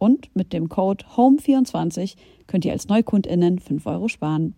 [0.00, 4.54] Und mit dem Code HOME24 könnt ihr als NeukundInnen 5 Euro sparen.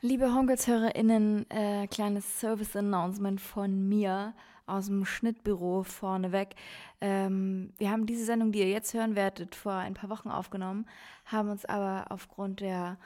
[0.00, 4.32] Liebe Homegirls-HörerInnen, äh, kleines Service-Announcement von mir
[4.64, 6.54] aus dem Schnittbüro vorneweg.
[7.02, 10.86] Ähm, wir haben diese Sendung, die ihr jetzt hören werdet, vor ein paar Wochen aufgenommen,
[11.26, 12.96] haben uns aber aufgrund der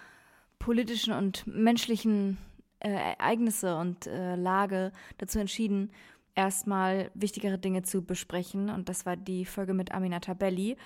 [0.61, 2.39] politischen und menschlichen
[2.79, 5.91] äh, Ereignisse und äh, Lage dazu entschieden,
[6.35, 8.71] erstmal wichtigere Dinge zu besprechen.
[8.71, 10.77] Und das war die Folge mit Aminata Belli.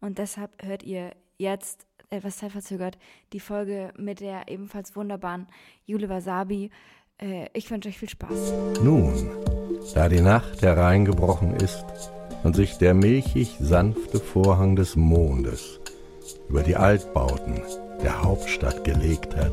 [0.00, 2.98] Und deshalb hört ihr jetzt etwas zeitverzögert
[3.32, 5.46] die Folge mit der ebenfalls wunderbaren
[5.86, 6.70] Jule Wasabi.
[7.18, 8.52] Äh, ich wünsche euch viel Spaß.
[8.82, 9.30] Nun,
[9.94, 11.84] da die Nacht hereingebrochen ist
[12.42, 15.80] und sich der milchig sanfte Vorhang des Mondes
[16.48, 17.60] über die Altbauten
[18.02, 19.52] der Hauptstadt gelegt hat,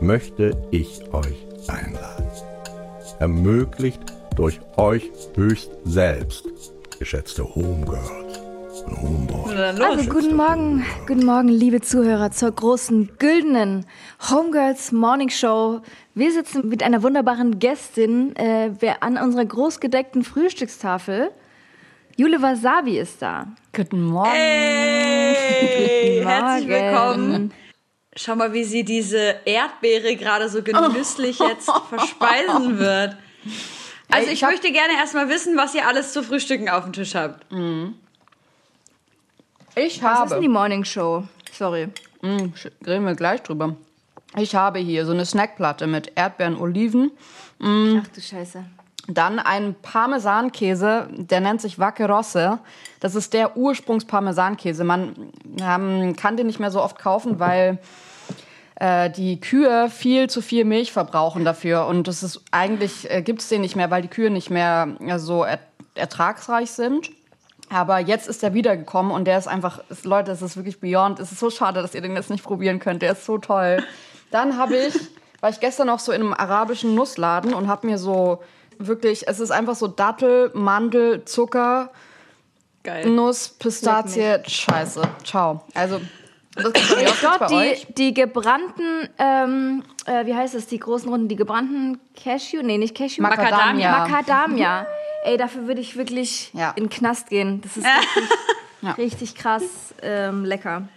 [0.00, 2.26] möchte ich euch einladen.
[3.18, 4.00] Ermöglicht
[4.36, 6.44] durch euch höchst selbst,
[6.98, 9.80] geschätzte Homegirls und Homeboys.
[9.80, 13.86] Also guten Morgen, guten Morgen, liebe Zuhörer, zur großen güldenen
[14.30, 15.80] Homegirls Morning Show.
[16.14, 18.70] Wir sitzen mit einer wunderbaren Gästin äh,
[19.00, 21.30] an unserer großgedeckten Frühstückstafel.
[22.16, 23.46] Jule Wasabi ist da.
[23.74, 24.30] Guten Morgen.
[24.30, 26.68] Hey, Guten herzlich Morgen.
[26.68, 27.54] willkommen.
[28.14, 33.16] Schau mal, wie sie diese Erdbeere gerade so genüsslich jetzt verspeisen wird.
[34.12, 37.14] Also ich, ich möchte gerne erstmal wissen, was ihr alles zu frühstücken auf dem Tisch
[37.14, 37.44] habt.
[39.74, 41.24] Ich Was ist denn die habe, Morning Show?
[41.52, 41.88] Sorry.
[42.20, 43.76] Hm, sch- reden wir gleich drüber.
[44.36, 47.10] Ich habe hier so eine Snackplatte mit Erdbeeren, Oliven,
[47.60, 48.64] Ach du Scheiße.
[49.08, 52.58] dann einen Parmesankäse, der nennt sich Vaccherosse.
[53.00, 54.84] Das ist der Ursprungs-Parmesankäse.
[54.84, 57.78] Man ähm, kann den nicht mehr so oft kaufen, weil
[58.82, 61.86] äh, die Kühe viel zu viel Milch verbrauchen dafür.
[61.86, 64.96] Und das ist eigentlich äh, gibt es den nicht mehr, weil die Kühe nicht mehr
[64.98, 65.60] äh, so er
[65.94, 67.10] ertragsreich sind.
[67.70, 71.20] Aber jetzt ist er wiedergekommen und der ist einfach, ist, Leute, das ist wirklich beyond.
[71.20, 73.02] Es ist so schade, dass ihr den jetzt nicht probieren könnt.
[73.02, 73.84] Der ist so toll.
[74.32, 74.94] Dann habe ich,
[75.40, 78.42] war ich gestern noch so in einem arabischen Nussladen und habe mir so
[78.78, 81.90] wirklich, es ist einfach so Dattel, Mandel, Zucker,
[82.82, 83.08] Geil.
[83.08, 85.02] Nuss, Pistazie, Scheiße.
[85.22, 85.62] Ciao.
[85.72, 86.00] Also,
[86.54, 87.86] das auch Dort bei die, euch.
[87.96, 92.96] die gebrannten, ähm, äh, wie heißt es, die großen Runden, die gebrannten Cashew, nee, nicht
[92.96, 94.06] Cashew, Macadamia.
[94.06, 94.86] Macadamia.
[95.24, 96.72] Ey, dafür würde ich wirklich Ja.
[96.72, 97.60] in den Knast gehen.
[97.62, 97.86] Das ist
[98.82, 99.62] richtig, richtig krass
[100.02, 100.88] ähm, lecker.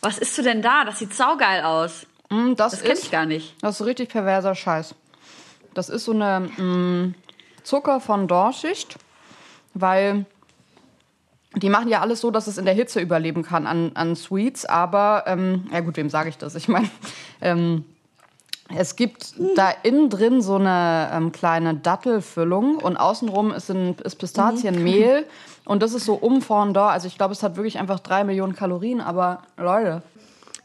[0.00, 0.84] Was isst du denn da?
[0.84, 2.06] Das sieht saugeil aus.
[2.30, 3.54] Mm, das Das kenne ist, ich gar nicht.
[3.60, 4.94] das ist so richtig perverser Scheiß.
[5.74, 7.14] Das ist so eine mm,
[7.62, 8.96] Zucker von Dorschicht,
[9.74, 10.24] weil
[11.62, 14.64] die machen ja alles so, dass es in der Hitze überleben kann an, an Sweets.
[14.64, 16.54] Aber, ähm, ja gut, wem sage ich das?
[16.54, 16.90] Ich meine,
[17.40, 17.84] ähm,
[18.74, 24.16] es gibt da innen drin so eine ähm, kleine Dattelfüllung und außenrum ist, ein, ist
[24.16, 25.24] Pistazienmehl.
[25.64, 26.92] Und das ist so um Fondant.
[26.92, 29.00] Also ich glaube, es hat wirklich einfach drei Millionen Kalorien.
[29.00, 30.02] Aber Leute,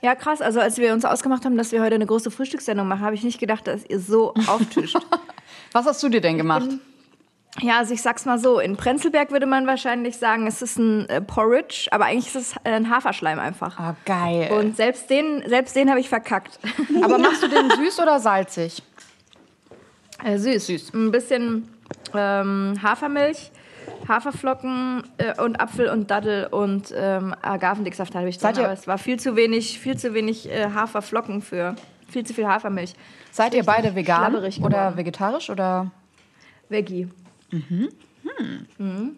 [0.01, 0.41] Ja, krass.
[0.41, 3.23] Also als wir uns ausgemacht haben, dass wir heute eine große Frühstückssendung machen, habe ich
[3.23, 4.97] nicht gedacht, dass ihr so auftischt.
[5.71, 6.69] was hast du dir denn gemacht?
[7.61, 8.59] Ja, also ich sag's mal so.
[8.59, 12.55] In Prenzlberg würde man wahrscheinlich sagen, es ist ein äh, Porridge, aber eigentlich ist es
[12.63, 13.79] äh, ein Haferschleim einfach.
[13.79, 14.51] Ah, geil.
[14.51, 16.59] Und selbst den, selbst den habe ich verkackt.
[17.03, 18.81] Aber machst du den süß oder salzig?
[20.23, 20.65] Äh, süß.
[20.65, 20.93] süß.
[20.93, 21.69] Ein bisschen
[22.15, 23.51] ähm, Hafermilch,
[24.07, 28.57] Haferflocken äh, und Apfel und Dattel und ähm, Agavendicksaft habe ich drin.
[28.57, 31.75] Aber es war viel zu wenig, viel zu wenig äh, Haferflocken für
[32.09, 32.95] viel zu viel Hafermilch.
[33.31, 35.91] Seid ihr beide vegan oder vegetarisch oder?
[36.69, 37.09] Veggie.
[37.53, 39.15] Mhm.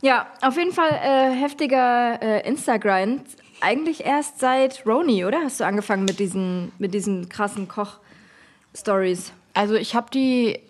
[0.00, 3.20] Ja, auf jeden Fall äh, heftiger äh, Instagram.
[3.60, 5.40] Eigentlich erst seit Roni, oder?
[5.42, 9.32] Hast du angefangen mit diesen, mit diesen krassen Koch-Stories?
[9.54, 10.60] Also ich habe die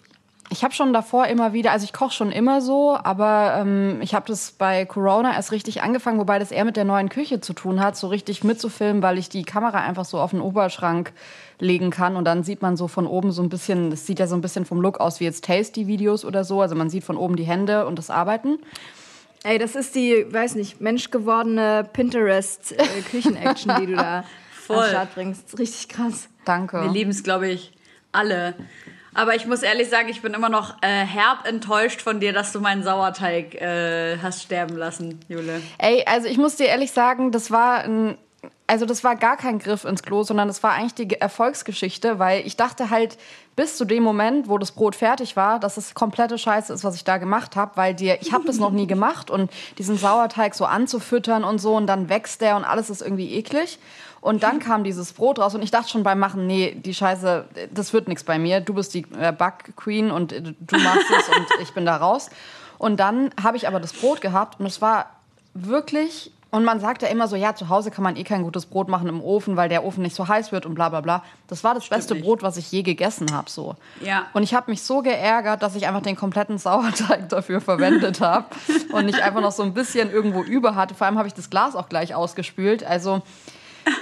[0.51, 4.15] ich habe schon davor immer wieder, also ich koche schon immer so, aber ähm, ich
[4.15, 7.53] habe das bei Corona erst richtig angefangen, wobei das eher mit der neuen Küche zu
[7.53, 11.13] tun hat, so richtig mitzufilmen, weil ich die Kamera einfach so auf den Oberschrank
[11.61, 14.27] legen kann und dann sieht man so von oben so ein bisschen, das sieht ja
[14.27, 17.17] so ein bisschen vom Look aus wie jetzt Tasty-Videos oder so, also man sieht von
[17.17, 18.59] oben die Hände und das Arbeiten.
[19.45, 24.25] Ey, das ist die, weiß nicht, menschgewordene Pinterest-Küchen-Action, die du da
[24.67, 24.79] Voll.
[24.79, 25.59] an Start bringst.
[25.59, 26.29] Richtig krass.
[26.45, 26.83] Danke.
[26.83, 27.73] Wir lieben es, glaube ich,
[28.13, 28.55] alle.
[29.15, 32.53] Aber ich muss ehrlich sagen, ich bin immer noch äh, herb enttäuscht von dir, dass
[32.53, 35.61] du meinen Sauerteig äh, hast sterben lassen, Jule.
[35.79, 38.19] Ey, also ich muss dir ehrlich sagen, das war ein,
[38.67, 42.47] also das war gar kein Griff ins Klo, sondern das war eigentlich die Erfolgsgeschichte, weil
[42.47, 43.19] ich dachte halt
[43.57, 46.95] bis zu dem Moment, wo das Brot fertig war, dass es komplette Scheiße ist, was
[46.95, 50.55] ich da gemacht habe, weil dir, ich habe das noch nie gemacht und diesen Sauerteig
[50.55, 53.81] so anzufüttern und so und dann wächst der und alles ist irgendwie eklig.
[54.21, 57.45] Und dann kam dieses Brot raus und ich dachte schon beim Machen, nee, die Scheiße,
[57.73, 58.61] das wird nichts bei mir.
[58.61, 62.31] Du bist die äh, Back-Queen und äh, du machst es und ich bin da raus.
[62.79, 65.07] Und dann habe ich aber das Brot gehabt und es war
[65.55, 68.67] wirklich, und man sagt ja immer so, ja, zu Hause kann man eh kein gutes
[68.67, 71.23] Brot machen im Ofen, weil der Ofen nicht so heiß wird und bla bla bla.
[71.49, 72.25] Das war das beste nicht.
[72.25, 73.51] Brot, was ich je gegessen habe.
[73.51, 73.77] So.
[74.01, 74.27] Ja.
[74.33, 78.47] Und ich habe mich so geärgert, dass ich einfach den kompletten Sauerteig dafür verwendet habe
[78.93, 80.95] und nicht einfach noch so ein bisschen irgendwo über hatte.
[80.95, 82.83] Vor allem habe ich das Glas auch gleich ausgespült.
[82.85, 83.23] Also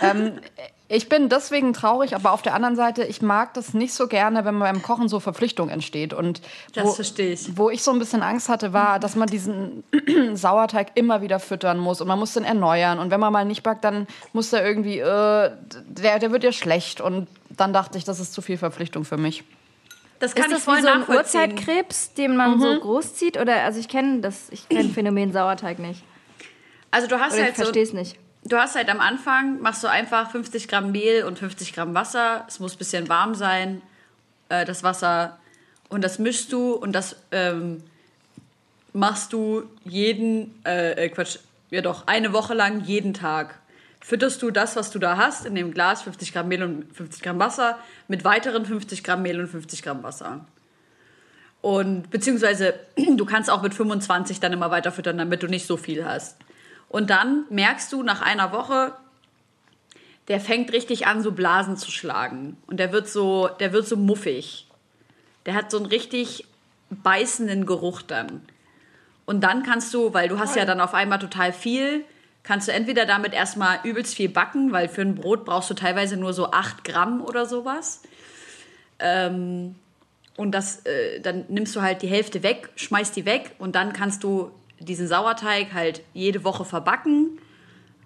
[0.03, 0.41] ähm,
[0.89, 4.45] ich bin deswegen traurig, aber auf der anderen Seite, ich mag das nicht so gerne,
[4.45, 6.15] wenn beim Kochen so Verpflichtung entsteht.
[6.15, 6.41] Und
[6.75, 7.57] Das wo, verstehe ich.
[7.57, 9.83] Wo ich so ein bisschen Angst hatte, war, dass man diesen
[10.35, 13.01] Sauerteig immer wieder füttern muss und man muss den erneuern.
[13.01, 15.51] Und wenn man mal nicht backt, dann muss der irgendwie, äh,
[15.89, 17.01] der, der wird ja schlecht.
[17.01, 19.43] Und dann dachte ich, das ist zu viel Verpflichtung für mich.
[20.21, 21.09] Das kann Ist ich das voll wie so ein.
[21.09, 23.39] Uhrzeitkrebs, den man so großzieht?
[23.39, 26.03] Oder, also ich kenne das, ich kenne Phänomen Sauerteig nicht.
[26.93, 28.17] Also du hast Oder ich halt so, verstehe es nicht.
[28.49, 32.45] Du hast halt am Anfang, machst du einfach 50 Gramm Mehl und 50 Gramm Wasser.
[32.49, 33.83] Es muss ein bisschen warm sein,
[34.49, 35.39] äh, das Wasser.
[35.89, 37.83] Und das mischst du und das ähm,
[38.93, 41.39] machst du jeden, äh, äh, Quatsch,
[41.71, 43.59] ja doch, eine Woche lang jeden Tag.
[44.01, 47.23] Fütterst du das, was du da hast, in dem Glas, 50 Gramm Mehl und 50
[47.23, 47.79] Gramm Wasser,
[48.09, 50.47] mit weiteren 50 Gramm Mehl und 50 Gramm Wasser.
[51.61, 52.75] Und beziehungsweise
[53.17, 56.37] du kannst auch mit 25 dann immer weiter füttern, damit du nicht so viel hast.
[56.97, 58.95] Und dann merkst du nach einer Woche,
[60.29, 62.57] der fängt richtig an, so Blasen zu schlagen.
[62.69, 64.67] Und der wird so, der wird so muffig.
[65.45, 66.47] Der hat so einen richtig
[66.89, 68.41] beißenden Geruch dann.
[69.27, 72.03] Und dann kannst du, weil du hast ja dann auf einmal total viel,
[72.43, 76.17] kannst du entweder damit erstmal übelst viel backen, weil für ein Brot brauchst du teilweise
[76.17, 78.01] nur so 8 Gramm oder sowas.
[79.01, 79.75] Ähm,
[80.39, 83.93] und das, äh, dann nimmst du halt die Hälfte weg, schmeißt die weg und dann
[83.93, 84.51] kannst du
[84.81, 87.39] diesen Sauerteig halt jede Woche verbacken,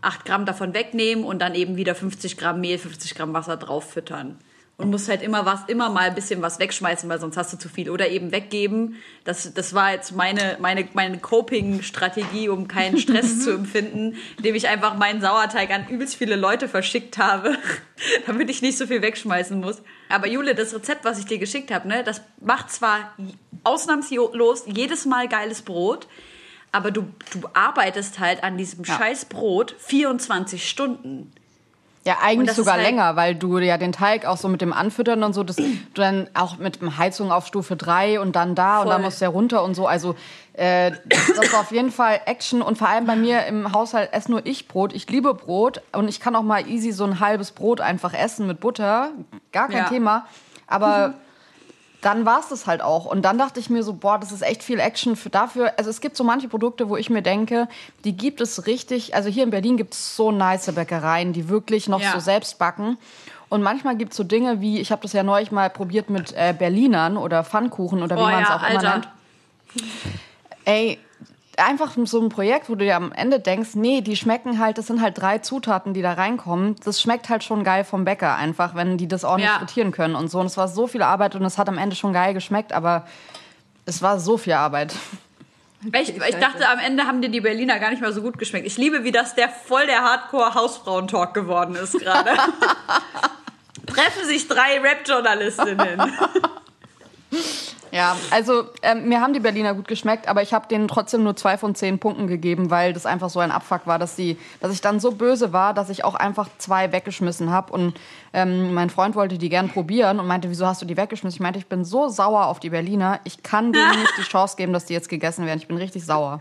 [0.02, 3.90] 8 Gramm davon wegnehmen und dann eben wieder 50 Gramm Mehl, 50 Gramm Wasser drauf
[3.90, 4.38] füttern.
[4.80, 7.58] Und musst halt immer was, immer mal ein bisschen was wegschmeißen, weil sonst hast du
[7.58, 7.90] zu viel.
[7.90, 8.96] Oder eben weggeben.
[9.24, 14.68] Das, das war jetzt meine, meine, meine Coping-Strategie, um keinen Stress zu empfinden, indem ich
[14.68, 17.58] einfach meinen Sauerteig an übelst viele Leute verschickt habe,
[18.26, 19.82] damit ich nicht so viel wegschmeißen muss.
[20.08, 23.14] Aber Jule, das Rezept, was ich dir geschickt habe, ne, das macht zwar
[23.64, 26.08] ausnahmslos jedes Mal geiles Brot,
[26.72, 27.02] aber du,
[27.32, 31.32] du arbeitest halt an diesem scheiß Brot 24 Stunden.
[32.06, 34.72] Ja, Und eigentlich sogar halt- länger, weil du ja den Teig auch so mit dem
[34.72, 35.64] Anfüttern und so, das, du
[35.94, 38.92] dann auch mit dem Heizung auf Stufe 3 und dann da und Voll.
[38.94, 39.86] dann muss der runter und so.
[39.86, 40.14] Also
[40.54, 44.30] äh, das ist auf jeden Fall Action und vor allem bei mir im Haushalt esse
[44.30, 44.94] nur ich Brot.
[44.94, 48.46] Ich liebe Brot und ich kann auch mal easy so ein halbes Brot einfach essen
[48.46, 49.10] mit Butter.
[49.52, 49.88] Gar kein Ja.
[49.90, 50.26] Thema.
[50.66, 51.12] Aber
[52.02, 53.04] dann war es das halt auch.
[53.04, 55.72] Und dann dachte ich mir so, boah, das ist echt viel Action für dafür.
[55.76, 57.68] Also es gibt so manche Produkte, wo ich mir denke,
[58.04, 59.14] die gibt es richtig.
[59.14, 62.12] Also hier in Berlin gibt es so nice Bäckereien, die wirklich noch Ja.
[62.12, 62.96] so selbst backen.
[63.50, 66.32] Und manchmal gibt es so Dinge wie, ich habe das ja neulich mal probiert mit
[66.32, 68.90] äh, Berlinern oder Pfannkuchen oder wie Oh man es ja, auch immer Alter.
[68.92, 69.08] nennt.
[70.64, 70.98] Ey,
[71.60, 74.86] einfach so ein Projekt, wo du dir am Ende denkst, nee, die schmecken halt, das
[74.86, 76.76] sind halt drei Zutaten, die da reinkommen.
[76.84, 79.58] Das schmeckt halt schon geil vom Bäcker einfach, wenn die das ordentlich Ja.
[79.58, 80.40] frittieren können und so.
[80.40, 83.06] Und es war so viel Arbeit und es hat am Ende schon geil geschmeckt, aber
[83.86, 84.94] es war so viel Arbeit.
[85.94, 88.66] Ich, ich dachte, am Ende haben dir die Berliner gar nicht mal so gut geschmeckt.
[88.66, 92.30] Ich liebe, wie das der voll der Hardcore-Hausfrauen-Talk geworden ist gerade.
[93.86, 96.12] Treffen sich drei Rap-Journalistinnen.
[97.92, 101.34] Ja, also ähm, mir haben die Berliner gut geschmeckt, aber ich habe denen trotzdem nur
[101.34, 104.72] zwei von zehn Punkten gegeben, weil das einfach so ein Abfuck war, dass, die, dass
[104.72, 107.72] ich dann so böse war, dass ich auch einfach zwei weggeschmissen habe.
[107.72, 107.98] Und
[108.32, 111.36] ähm, mein Freund wollte die gern probieren und meinte, wieso hast du die weggeschmissen?
[111.36, 114.56] Ich meinte, ich bin so sauer auf die Berliner, ich kann denen nicht die Chance
[114.56, 115.58] geben, dass die jetzt gegessen werden.
[115.58, 116.40] Ich bin richtig sauer.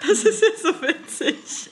[0.00, 1.70] Das ist ja so witzig.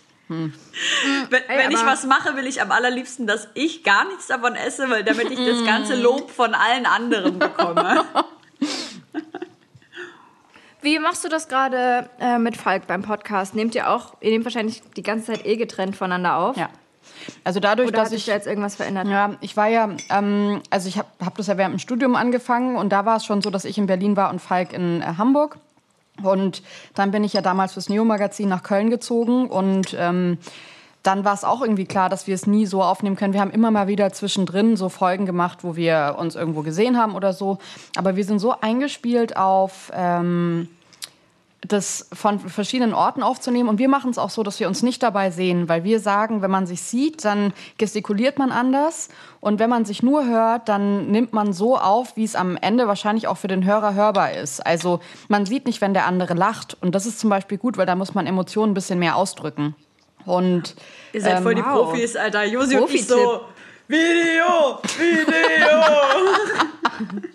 [1.31, 4.89] Wenn, wenn ich was mache, will ich am allerliebsten, dass ich gar nichts davon esse,
[4.91, 8.05] weil damit ich das ganze Lob von allen anderen bekomme.
[10.83, 13.55] Wie machst du das gerade äh, mit Falk beim Podcast?
[13.55, 16.59] Nehmt ihr auch, ihr nehmt wahrscheinlich die ganze Zeit eh getrennt voneinander auf?
[16.59, 16.69] Ja.
[17.43, 19.09] Also dadurch, Oder dass hat sich ich da jetzt irgendwas verändert?
[19.09, 22.77] Ja, ich war ja, ähm, also ich habe hab das ja während dem Studium angefangen
[22.77, 25.15] und da war es schon so, dass ich in Berlin war und Falk in äh,
[25.17, 25.57] Hamburg.
[26.23, 26.63] Und
[26.95, 30.39] dann bin ich ja damals fürs Neo-Magazin nach Köln gezogen und ähm,
[31.03, 33.35] dann war es auch irgendwie klar, dass wir es nie so aufnehmen können.
[33.35, 37.15] Wir haben immer mal wieder zwischendrin so Folgen gemacht, wo wir uns irgendwo gesehen haben
[37.15, 37.59] oder so.
[37.97, 40.69] Aber wir sind so eingespielt auf ähm,
[41.67, 43.69] das von verschiedenen Orten aufzunehmen.
[43.69, 46.43] Und wir machen es auch so, dass wir uns nicht dabei sehen, weil wir sagen,
[46.43, 49.09] wenn man sich sieht, dann gestikuliert man anders.
[49.41, 52.87] Und wenn man sich nur hört, dann nimmt man so auf, wie es am Ende
[52.87, 54.65] wahrscheinlich auch für den Hörer hörbar ist.
[54.65, 56.77] Also man sieht nicht, wenn der andere lacht.
[56.81, 59.75] Und das ist zum Beispiel gut, weil da muss man Emotionen ein bisschen mehr ausdrücken.
[60.27, 60.75] Und
[61.13, 61.91] Ihr seid ähm, voll die wow.
[61.91, 62.45] Profis, Alter.
[62.45, 63.43] Josi und ich so.
[63.89, 64.79] Video!
[64.99, 65.81] Video!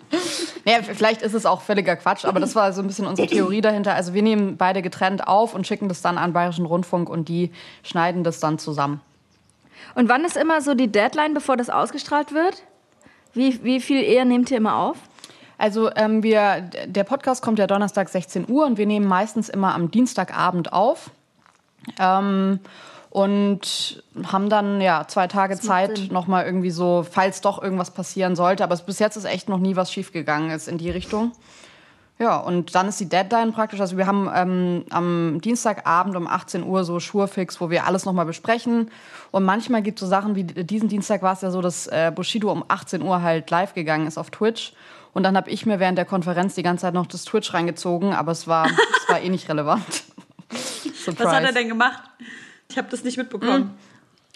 [0.64, 3.60] Ja, vielleicht ist es auch völliger Quatsch, aber das war so ein bisschen unsere Theorie
[3.60, 3.94] dahinter.
[3.94, 7.50] Also wir nehmen beide getrennt auf und schicken das dann an Bayerischen Rundfunk und die
[7.82, 9.00] schneiden das dann zusammen.
[9.94, 12.62] Und wann ist immer so die Deadline, bevor das ausgestrahlt wird?
[13.32, 14.96] Wie, wie viel eher nehmt ihr immer auf?
[15.58, 19.74] Also ähm, wir, der Podcast kommt ja Donnerstag 16 Uhr und wir nehmen meistens immer
[19.74, 21.10] am Dienstagabend auf.
[21.98, 22.60] Ähm,
[23.10, 26.12] und haben dann ja zwei Tage Zeit, Sinn.
[26.12, 28.62] nochmal irgendwie so, falls doch irgendwas passieren sollte.
[28.62, 31.32] Aber es, bis jetzt ist echt noch nie was schiefgegangen ist in die Richtung.
[32.20, 33.80] Ja, und dann ist die Deadline praktisch.
[33.80, 38.26] Also wir haben ähm, am Dienstagabend um 18 Uhr so Schurfix, wo wir alles nochmal
[38.26, 38.90] besprechen.
[39.32, 42.12] Und manchmal gibt es so Sachen wie diesen Dienstag war es ja so, dass äh,
[42.14, 44.72] Bushido um 18 Uhr halt live gegangen ist auf Twitch.
[45.14, 48.12] Und dann habe ich mir während der Konferenz die ganze Zeit noch das Twitch reingezogen,
[48.12, 50.04] aber es war, es war eh nicht relevant.
[51.06, 52.02] Was hat er denn gemacht?
[52.70, 53.74] Ich habe das nicht mitbekommen.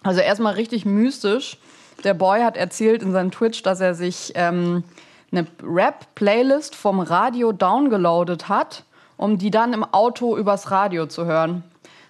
[0.03, 1.57] Also erstmal richtig mystisch.
[2.03, 4.85] Der Boy hat erzählt in seinem Twitch, dass er sich ähm,
[5.33, 8.85] eine Rap-Playlist vom Radio downgeloadet hat,
[9.17, 11.62] um die dann im Auto übers Radio zu hören.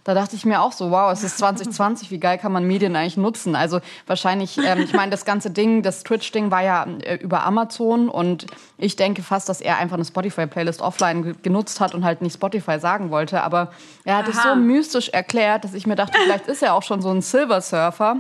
[0.05, 2.95] Da dachte ich mir auch so, wow, es ist 2020, wie geil kann man Medien
[2.95, 3.57] eigentlich nutzen?
[3.57, 8.11] Also wahrscheinlich, ähm, ich meine, das ganze Ding, das Twitch-Ding war ja äh, über Amazon
[8.11, 8.47] und
[8.77, 12.35] ich denke fast, dass er einfach eine Spotify-Playlist offline ge genutzt hat und halt nicht
[12.35, 13.43] Spotify sagen wollte.
[13.43, 13.73] Aber
[14.05, 14.55] er hat es so Aha.
[14.57, 18.19] mystisch erklärt, dass ich mir dachte, vielleicht ist er auch schon so ein Silver-Surfer,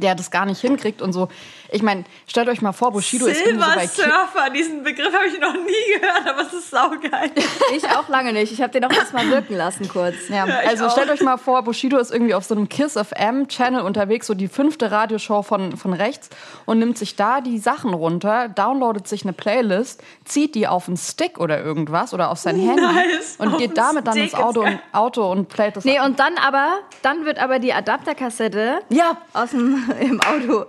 [0.00, 1.28] der das gar nicht hinkriegt und so.
[1.70, 4.82] Ich meine, stellt euch mal vor, Bushido ist irgendwie so Silver bei Ki Surfer, diesen
[4.82, 7.30] Begriff habe ich noch nie gehört, aber es ist saugeil.
[7.76, 8.50] Ich auch lange nicht.
[8.52, 10.14] Ich habe den auch erstmal wirken lassen kurz.
[10.30, 10.92] Ja, ich also auch.
[10.92, 14.34] stellt euch mal vor, Bushido ist irgendwie auf so einem Kiss FM Channel unterwegs, so
[14.34, 16.30] die fünfte Radioshow von, von rechts
[16.64, 20.96] und nimmt sich da die Sachen runter, downloadet sich eine Playlist, zieht die auf einen
[20.96, 24.34] Stick oder irgendwas oder auf sein Handy Nice, und auf geht damit dann Stick, ins
[24.34, 26.06] Auto und, Auto und playt das Nee, ab.
[26.06, 30.66] und dann aber, dann wird aber die Adapterkassette Ja, aus dem im Auto äh,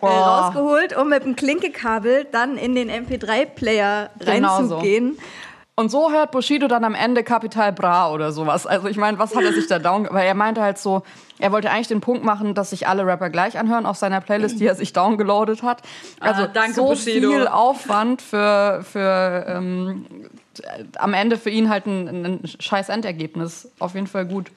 [0.00, 0.23] Boah.
[0.24, 4.74] Rausgeholt, um mit dem Klinkekabel dann in den MP3-Player Genau so.
[4.76, 5.18] reinzugehen.
[5.76, 8.64] Und so hört Bushido dann am Ende Capital Bra oder sowas.
[8.64, 10.06] Also ich meine, was hat er sich da down...
[10.08, 11.02] Weil er meinte halt so,
[11.40, 14.60] er wollte eigentlich den Punkt machen, dass sich alle Rapper gleich anhören auf seiner Playlist,
[14.60, 15.82] die er sich downgeloadet hat.
[16.20, 17.28] Also Ah, danke, so Bushido.
[17.32, 20.06] viel Aufwand für, für ähm,
[20.96, 23.68] am Ende für ihn halt ein, ein scheiß Endergebnis.
[23.80, 24.52] Auf jeden Fall gut.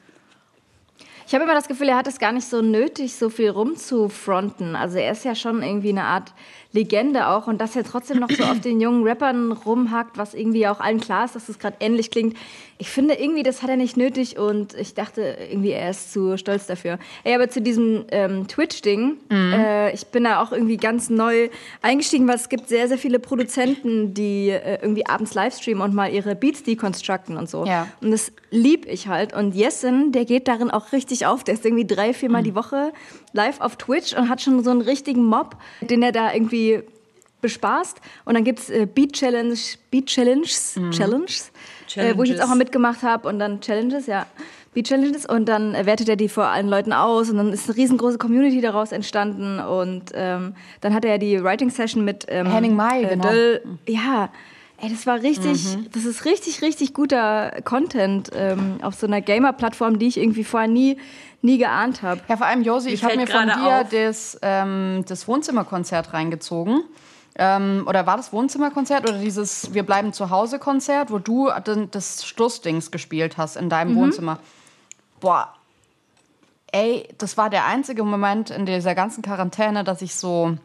[1.28, 4.78] Ich habe immer das Gefühl, er hat es gar nicht so nötig, so viel rumzufronten.
[4.78, 6.34] Also er ist ja schon irgendwie eine Art
[6.78, 10.68] Legende auch und dass er trotzdem noch so auf den jungen Rappern rumhackt, was irgendwie
[10.68, 12.38] auch allen klar ist, dass es gerade ähnlich klingt.
[12.80, 16.38] Ich finde irgendwie, das hat er nicht nötig und ich dachte irgendwie, er ist zu
[16.38, 17.00] stolz dafür.
[17.24, 21.50] Ey, aber zu diesem ähm, Twitch-Ding, äh, ich bin da auch irgendwie ganz neu
[21.82, 26.14] eingestiegen, weil es gibt sehr, sehr viele Produzenten, die äh, irgendwie abends Livestreamen und mal
[26.14, 27.66] ihre Beats deconstructen und so.
[27.66, 27.88] Ja.
[28.02, 29.34] Und das lieb ich halt.
[29.34, 31.44] Und Jessen, der geht darin auch richtig auf.
[31.44, 32.94] Der ist irgendwie drei, viermal die Woche
[33.38, 36.82] live auf Twitch und hat schon so einen richtigen Mob, den er da irgendwie
[37.42, 38.02] bespaßt.
[38.26, 39.56] Und dann gibt's äh, Beat Challenge,
[39.92, 41.52] Beat Challenges, Challenges,
[41.96, 44.26] Äh, wo ich jetzt auch mal mitgemacht habe und dann Challenges, ja.
[44.74, 47.68] Beat Challenges und dann äh, wertet er die vor allen Leuten aus und dann ist
[47.70, 52.26] eine riesengroße Community daraus entstanden und ähm, dann hat er ja die Writing Session mit
[52.28, 53.30] ähm, Henning Mai, äh, genau.
[53.30, 53.62] Döll.
[53.88, 54.30] Ja,
[54.80, 59.98] ey, das war richtig, das ist richtig, richtig guter Content ähm, auf so einer Gamer-Plattform,
[59.98, 60.98] die ich irgendwie vorher nie,
[61.48, 62.22] nie geahnt habe.
[62.28, 66.84] Ja, vor allem, Josi, ich habe mir von dir auf- das, ähm, das Wohnzimmerkonzert reingezogen.
[67.40, 71.50] Ähm, oder war das Wohnzimmerkonzert oder dieses Wir bleiben zu Hause Konzert, wo du
[71.92, 74.40] das Stoßdings gespielt hast in deinem Wohnzimmer?
[75.20, 75.54] Boah,
[76.72, 80.58] ey, das war der einzige Moment in dieser ganzen Quarantäne, dass ich so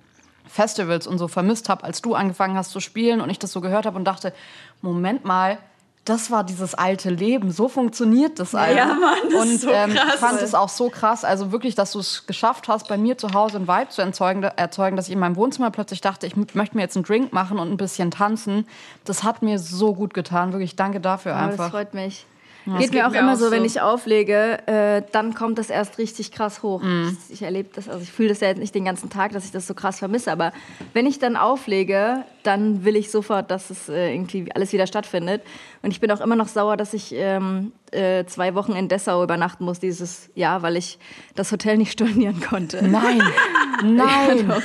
[0.49, 3.61] Festivals und so vermisst habe, als du angefangen hast zu spielen und ich das so
[3.61, 4.33] gehört habe und dachte,
[4.81, 5.59] Moment mal,
[6.05, 7.53] das war dieses alte Leben.
[7.53, 8.77] So funktioniert das Album.
[8.77, 10.15] Ja, Mann, das und ist so ähm, krass.
[10.15, 11.25] ich fand es auch so krass.
[11.25, 14.43] Also wirklich, dass du es geschafft hast, bei mir zu Hause einen Vibe zu erzeugen,
[14.43, 17.59] erzeugen, dass ich in meinem Wohnzimmer plötzlich dachte, ich möchte mir jetzt einen Drink machen
[17.59, 18.67] und ein bisschen tanzen.
[19.05, 20.53] Das hat mir so gut getan.
[20.53, 21.71] Wirklich, danke dafür Oh, das einfach.
[21.71, 22.27] freut mich.
[22.65, 25.69] Das Geht mir auch mir immer auch so, wenn ich auflege, äh, dann kommt das
[25.69, 26.81] erst richtig krass hoch.
[26.83, 27.17] Mhm.
[27.29, 29.45] Ich, ich erlebe das, also ich fühle das ja jetzt nicht den ganzen Tag, dass
[29.45, 30.53] ich das so krass vermisse, aber
[30.93, 35.43] wenn ich dann auflege, dann will ich sofort, dass es äh, irgendwie alles wieder stattfindet.
[35.83, 39.23] Und ich bin auch immer noch sauer, dass ich ähm, äh, zwei Wochen in Dessau
[39.25, 40.99] übernachten muss dieses Jahr, weil ich
[41.35, 42.87] das Hotel nicht stornieren konnte.
[42.87, 43.23] Nein,
[43.83, 44.53] nein.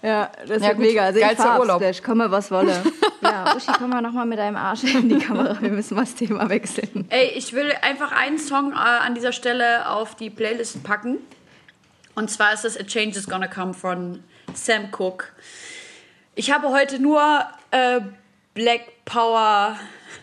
[0.00, 0.86] Ja, das Ja, wird gut.
[0.86, 1.02] mega.
[1.06, 1.82] Also ich Geilster fahr Urlaub.
[2.04, 2.84] Komme was wolle.
[3.22, 5.60] Ja, Uschi, komm mal nochmal mit deinem Arsch in die Kamera.
[5.60, 7.06] Wir müssen mal das Thema wechseln.
[7.08, 11.18] Ey, ich will einfach einen Song äh, an dieser Stelle auf die Playlist packen.
[12.14, 14.22] Und zwar ist es A Change is Gonna Come von
[14.54, 15.26] Sam Cooke.
[16.34, 17.20] Ich habe heute nur
[17.70, 18.00] äh,
[18.54, 19.76] Black Power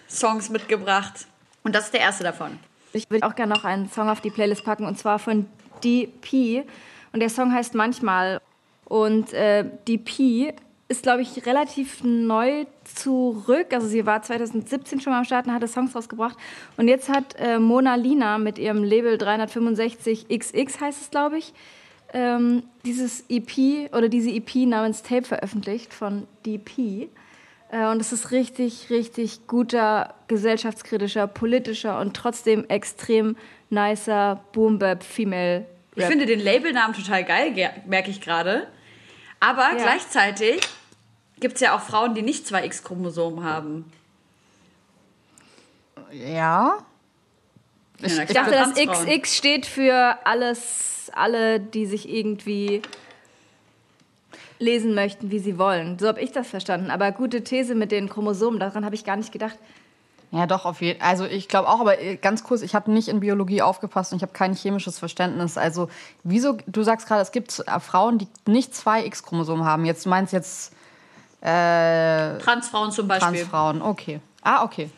[0.09, 1.25] Songs mitgebracht.
[1.63, 2.59] Und das ist der erste davon.
[2.93, 5.47] Ich würde auch gerne noch einen Song auf die Playlist packen und zwar von
[5.83, 6.65] DP.
[7.11, 8.41] Und der Song heißt Manchmal.
[8.85, 10.53] Und äh, DP
[10.87, 13.67] ist, glaube ich, relativ neu zurück.
[13.73, 16.37] Also sie war 2017 schon mal am Start und hatte Songs rausgebracht.
[16.77, 21.53] Und jetzt hat äh, Mona Lina mit ihrem Label 365XX heißt es, glaube ich,
[22.13, 27.09] ähm, dieses EP oder diese EP namens Tape veröffentlicht von DP.
[27.71, 33.35] Äh, Und es ist richtig, richtig guter, gesellschaftskritischer, politischer und trotzdem extrem
[33.69, 35.65] nicer Boom-Bap-Female
[35.95, 38.67] Ich finde den Labelnamen total geil, ge- merke ich gerade.
[39.39, 40.61] Aber gleichzeitig
[41.39, 43.91] gibt es ja auch Frauen, die nicht zwei X-Chromosomen haben.
[46.11, 46.77] Ja.
[48.01, 52.81] Ich, Ich dachte, das XX steht für alles, alle, die sich irgendwie
[54.59, 55.99] lesen möchten, wie sie wollen.
[55.99, 56.91] So habe ich das verstanden.
[56.91, 59.57] Aber gute These mit den Chromosomen, daran habe ich gar nicht gedacht.
[60.31, 63.07] Ja, doch, auf jeden Also ich glaube auch, aber äh, ganz kurz, ich habe nicht
[63.07, 65.57] in Biologie aufgepasst und ich habe kein chemisches Verständnis.
[65.57, 65.89] Also
[66.23, 69.85] wieso, du sagst gerade, es gibt äh, Frauen, die nicht zwei X-Chromosomen haben.
[69.85, 70.73] Jetzt meinst jetzt
[71.41, 73.37] äh, Transfrauen zum Beispiel.
[73.39, 73.81] Transfrauen.
[73.81, 74.19] Okay.
[74.41, 74.89] Ah, okay.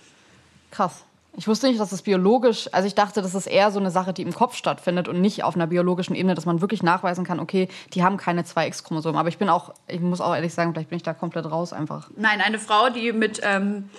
[0.71, 1.03] Krass.
[1.39, 4.11] Ich wusste nicht, dass es biologisch, also ich dachte, das ist eher so eine Sache,
[4.11, 7.39] die im Kopf stattfindet und nicht auf einer biologischen Ebene, dass man wirklich nachweisen kann,
[7.39, 9.19] okay, die haben keine zwei X-Chromosomen.
[9.19, 11.73] Aber ich bin auch, ich muss auch ehrlich sagen, vielleicht bin ich da komplett raus
[11.73, 12.09] einfach.
[12.15, 13.89] Nein, eine Frau, die mit, ähm,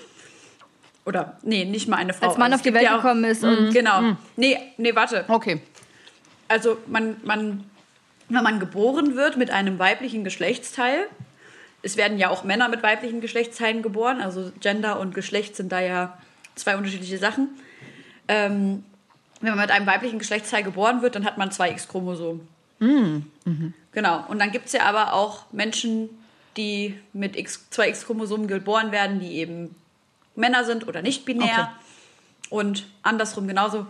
[1.04, 2.26] oder, nee, nicht mal eine Frau.
[2.28, 4.16] Als Mann Also auf die Welt ja auch- gekommen ist und Genau.
[4.36, 5.24] Nee, nee, warte.
[5.28, 5.60] Okay.
[6.48, 7.64] Also man, man,
[8.28, 11.06] wenn man geboren wird mit einem weiblichen Geschlechtsteil,
[11.82, 15.80] es werden ja auch Männer mit weiblichen Geschlechtsteilen geboren, also Gender und Geschlecht sind da
[15.80, 16.18] ja
[16.54, 17.48] zwei unterschiedliche Sachen.
[18.26, 18.84] Ähm,
[19.40, 22.46] wenn man mit einem weiblichen Geschlechtsteil geboren wird, dann hat man zwei X-Chromosomen.
[23.92, 24.24] Genau.
[24.28, 26.08] Und dann gibt es ja aber auch Menschen,
[26.56, 29.74] die mit X, zwei X-Chromosomen geboren werden, die eben
[30.34, 31.72] Männer sind oder nicht binär.
[32.50, 33.86] Und andersrum genauso.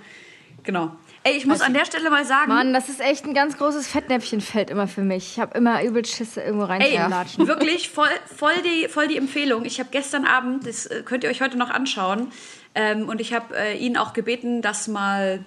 [0.64, 0.92] Genau.
[1.28, 2.48] Ey, ich muss an der Stelle mal sagen.
[2.48, 5.32] Mann, das ist echt ein ganz großes Fettnäpfchenfeld immer für mich.
[5.32, 7.46] Ich habe immer übel Schisse, irgendwo Ey, reinzulatschen.
[7.46, 9.64] wirklich voll, voll, die, voll die Empfehlung.
[9.64, 12.32] Ich habe gestern Abend, das äh, könnt ihr euch heute noch anschauen,
[12.74, 15.44] ähm, und ich habe äh, ihn auch gebeten, das mal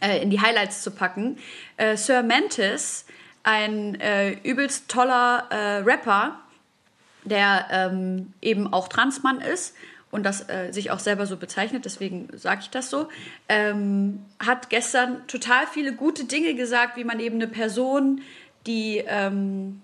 [0.00, 1.38] äh, in die Highlights zu packen.
[1.76, 3.06] Äh, Sir Mantis,
[3.44, 6.38] ein äh, übelst toller äh, Rapper,
[7.24, 9.74] der ähm, eben auch Transmann ist
[10.10, 13.08] und das äh, sich auch selber so bezeichnet, deswegen sage ich das so,
[13.48, 18.22] ähm, hat gestern total viele gute Dinge gesagt, wie man eben eine Person,
[18.66, 19.82] die ähm,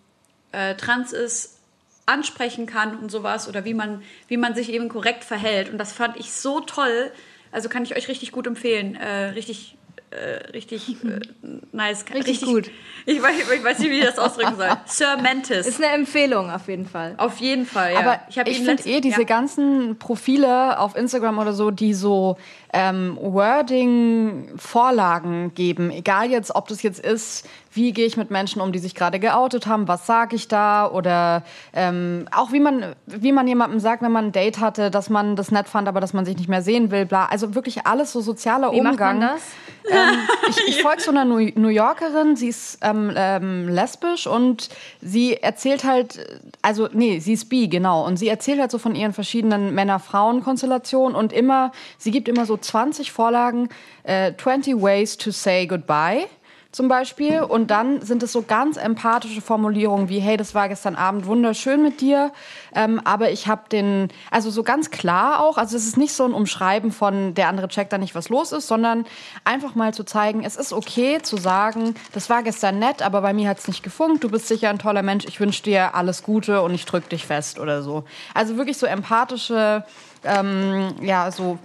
[0.52, 1.58] äh, trans ist,
[2.06, 5.70] ansprechen kann und sowas oder wie man, wie man sich eben korrekt verhält.
[5.70, 7.10] Und das fand ich so toll.
[7.50, 8.94] Also kann ich euch richtig gut empfehlen.
[8.94, 9.76] Äh, richtig,
[10.14, 11.20] äh, richtig äh,
[11.72, 12.04] nice.
[12.12, 12.70] Richtig gut.
[13.06, 14.70] Ich weiß, ich weiß nicht, wie ich das ausdrücken soll.
[14.86, 15.66] Sir Mantis.
[15.66, 17.14] Ist eine Empfehlung auf jeden Fall.
[17.16, 18.00] Auf jeden Fall, ja.
[18.00, 19.26] Aber ich, ihn finde eh diese ja.
[19.26, 22.36] ganzen Profile auf Instagram oder so, die so
[22.72, 28.72] ähm, Wording-Vorlagen geben, egal jetzt, ob das jetzt ist, wie gehe ich mit Menschen um,
[28.72, 33.32] die sich gerade geoutet haben, was sage ich da oder ähm, auch wie man, wie
[33.32, 36.12] man jemandem sagt, wenn man ein Date hatte, dass man das nett fand, aber dass
[36.12, 37.26] man sich nicht mehr sehen will, bla.
[37.26, 39.18] Also wirklich alles so sozialer Wie macht Umgang.
[39.18, 39.42] man das?
[39.90, 44.68] Ähm, ich ich folge so einer New Yorkerin, sie ist ähm, ähm, lesbisch und
[45.00, 46.24] sie erzählt halt,
[46.62, 48.06] also nee, sie ist bi, genau.
[48.06, 52.56] Und sie erzählt halt so von ihren verschiedenen Männer-Frauen-Konstellationen und immer, sie gibt immer so
[52.56, 53.68] 20 Vorlagen,
[54.04, 56.26] äh, 20 Ways to say goodbye.
[56.74, 57.40] Zum Beispiel.
[57.40, 61.82] Und dann sind es so ganz empathische Formulierungen wie, hey, das war gestern Abend wunderschön
[61.82, 62.32] mit dir,
[62.74, 66.24] ähm, aber ich habe den, also so ganz klar auch, also es ist nicht so
[66.24, 69.06] ein Umschreiben von, der andere checkt da nicht, was los ist, sondern
[69.44, 73.32] einfach mal zu zeigen, es ist okay zu sagen, das war gestern nett, aber bei
[73.32, 76.24] mir hat es nicht gefunkt, du bist sicher ein toller Mensch, ich wünsche dir alles
[76.24, 78.04] Gute und ich drück dich fest oder so.
[78.34, 79.84] Also wirklich so empathische,
[80.24, 81.58] ähm, ja, so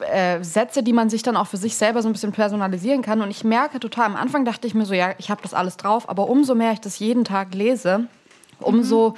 [0.00, 3.20] äh, Sätze, die man sich dann auch für sich selber so ein bisschen personalisieren kann.
[3.20, 5.76] Und ich merke total, am Anfang dachte ich mir so, ja, ich habe das alles
[5.76, 8.06] drauf, aber umso mehr ich das jeden Tag lese,
[8.60, 9.14] umso mhm.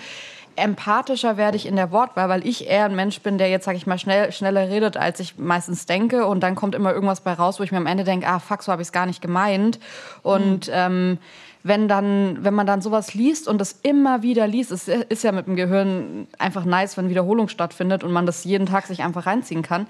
[0.57, 3.77] empathischer werde ich in der Wortwahl, weil ich eher ein Mensch bin, der jetzt, sag
[3.77, 6.27] ich mal, schnell, schneller redet, als ich meistens denke.
[6.27, 8.63] Und dann kommt immer irgendwas bei raus, wo ich mir am Ende denke, ah, fuck,
[8.63, 9.79] so habe ich es gar nicht gemeint.
[10.23, 10.73] Und mhm.
[10.75, 11.19] ähm,
[11.63, 15.33] wenn dann, wenn man dann sowas liest und das immer wieder liest, es ist ja
[15.33, 19.27] mit dem Gehirn einfach nice, wenn Wiederholung stattfindet und man das jeden Tag sich einfach
[19.27, 19.87] reinziehen kann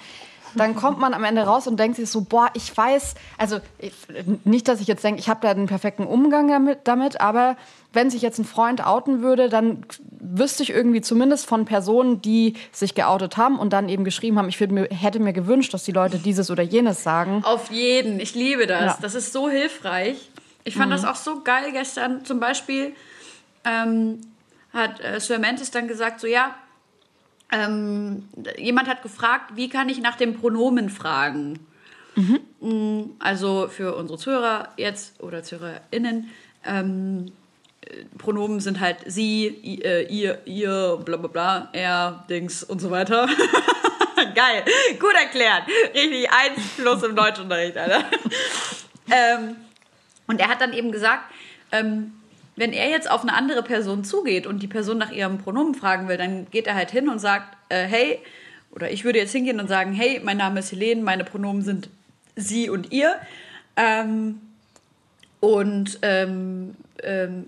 [0.57, 3.59] dann kommt man am Ende raus und denkt sich so, boah, ich weiß, also
[4.45, 7.57] nicht, dass ich jetzt denke, ich habe da einen perfekten Umgang damit, damit, aber
[7.93, 12.55] wenn sich jetzt ein Freund outen würde, dann wüsste ich irgendwie zumindest von Personen, die
[12.73, 15.93] sich geoutet haben und dann eben geschrieben haben, ich mir, hätte mir gewünscht, dass die
[15.93, 17.43] Leute dieses oder jenes sagen.
[17.45, 18.95] Auf jeden, ich liebe das.
[18.95, 18.99] Ja.
[19.01, 20.31] Das ist so hilfreich.
[20.65, 20.93] Ich fand mhm.
[20.93, 22.25] das auch so geil gestern.
[22.25, 22.95] Zum Beispiel
[23.65, 24.21] ähm,
[24.73, 26.55] hat äh, Sir Mantis dann gesagt, so ja,
[27.55, 31.61] ähm, jemand hat gefragt, wie kann ich nach dem Pronomen fragen?
[32.17, 33.11] Mhm.
[33.19, 36.31] Also für unsere Zuhörer jetzt oder ZuhörerInnen,
[36.65, 37.33] ähm,
[38.19, 39.47] Pronomen sind halt sie,
[39.85, 43.29] äh, ihr, ihr, bla bla bla, er, Dings und so weiter.
[44.35, 44.65] Geil,
[44.99, 45.65] gut erklärt.
[45.95, 48.05] Richtig, eins plus im Deutschunterricht, Alter.
[49.11, 49.57] ähm,
[50.27, 51.31] und er hat dann eben gesagt,
[51.73, 52.15] ähm,
[52.57, 56.09] wenn er jetzt auf eine andere Person zugeht und die Person nach ihrem Pronomen fragen
[56.09, 58.21] will, dann geht er halt hin und sagt, äh, hey,
[58.71, 61.89] oder ich würde jetzt hingehen und sagen, hey, mein Name ist Helene, meine Pronomen sind
[62.37, 63.17] sie und ihr.
[63.77, 64.41] Ähm,
[65.41, 67.45] und ähm, ähm,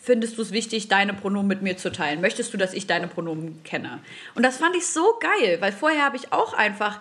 [0.00, 2.20] findest du es wichtig, deine Pronomen mit mir zu teilen?
[2.20, 4.00] Möchtest du, dass ich deine Pronomen kenne?
[4.34, 7.00] Und das fand ich so geil, weil vorher habe ich auch einfach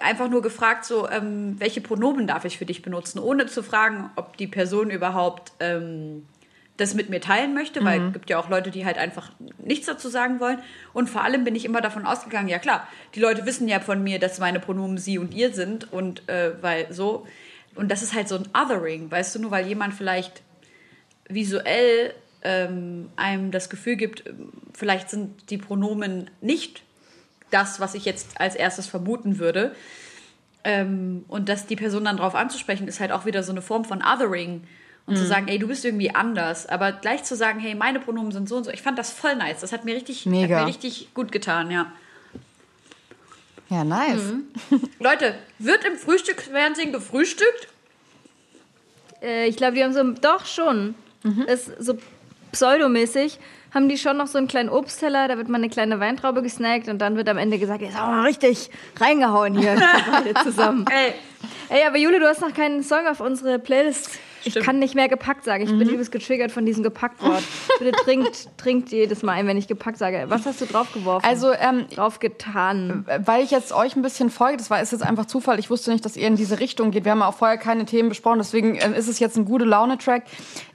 [0.00, 4.10] einfach nur gefragt, so, ähm, welche Pronomen darf ich für dich benutzen, ohne zu fragen,
[4.16, 6.26] ob die Person überhaupt ähm,
[6.76, 8.12] das mit mir teilen möchte, weil es mhm.
[8.12, 10.58] gibt ja auch Leute, die halt einfach nichts dazu sagen wollen.
[10.92, 14.02] Und vor allem bin ich immer davon ausgegangen, ja klar, die Leute wissen ja von
[14.02, 17.26] mir, dass meine Pronomen sie und ihr sind und äh, weil so.
[17.74, 20.42] Und das ist halt so ein Othering, weißt du, nur weil jemand vielleicht
[21.28, 24.24] visuell ähm, einem das Gefühl gibt,
[24.74, 26.82] vielleicht sind die Pronomen nicht
[27.52, 29.74] das, was ich jetzt als erstes vermuten würde.
[30.64, 33.84] Ähm, und dass die Person dann darauf anzusprechen, ist halt auch wieder so eine Form
[33.84, 34.62] von Othering.
[35.04, 35.18] Und mhm.
[35.18, 36.66] zu sagen, ey, du bist irgendwie anders.
[36.68, 38.70] Aber gleich zu sagen, hey, meine Pronomen sind so und so.
[38.70, 39.60] Ich fand das voll nice.
[39.60, 40.56] Das hat mir richtig, Mega.
[40.56, 41.90] Hat mir richtig gut getan, ja.
[43.68, 44.22] Ja, nice.
[44.22, 44.44] Mhm.
[45.00, 47.68] Leute, wird im Frühstücksfernsehen gefrühstückt?
[49.22, 50.94] Äh, ich glaube, die haben so, doch schon.
[51.22, 51.42] Mhm.
[51.42, 51.98] Ist so
[52.52, 53.38] pseudomäßig
[53.74, 56.88] haben die schon noch so einen kleinen Obstteller, da wird mal eine kleine Weintraube gesnackt
[56.88, 59.76] und dann wird am Ende gesagt, jetzt haben wir richtig reingehauen hier
[60.10, 60.84] beide zusammen.
[60.90, 61.14] Ey.
[61.68, 65.08] Ey, aber Jule, du hast noch keinen Song auf unsere Playlist ich kann nicht mehr
[65.08, 65.64] gepackt sagen.
[65.64, 65.78] Ich mhm.
[65.78, 67.42] bin übelst getriggert von diesem gepackt Wort.
[67.78, 70.24] Bitte trinkt, trinkt jedes Mal ein, wenn ich gepackt sage.
[70.28, 71.28] Was hast du draufgeworfen?
[71.28, 73.06] Also, ähm, draufgetan.
[73.24, 75.58] Weil ich jetzt euch ein bisschen folge, das war ist jetzt einfach Zufall.
[75.58, 77.04] Ich wusste nicht, dass ihr in diese Richtung geht.
[77.04, 80.24] Wir haben auch vorher keine Themen besprochen, deswegen äh, ist es jetzt ein gute Laune-Track.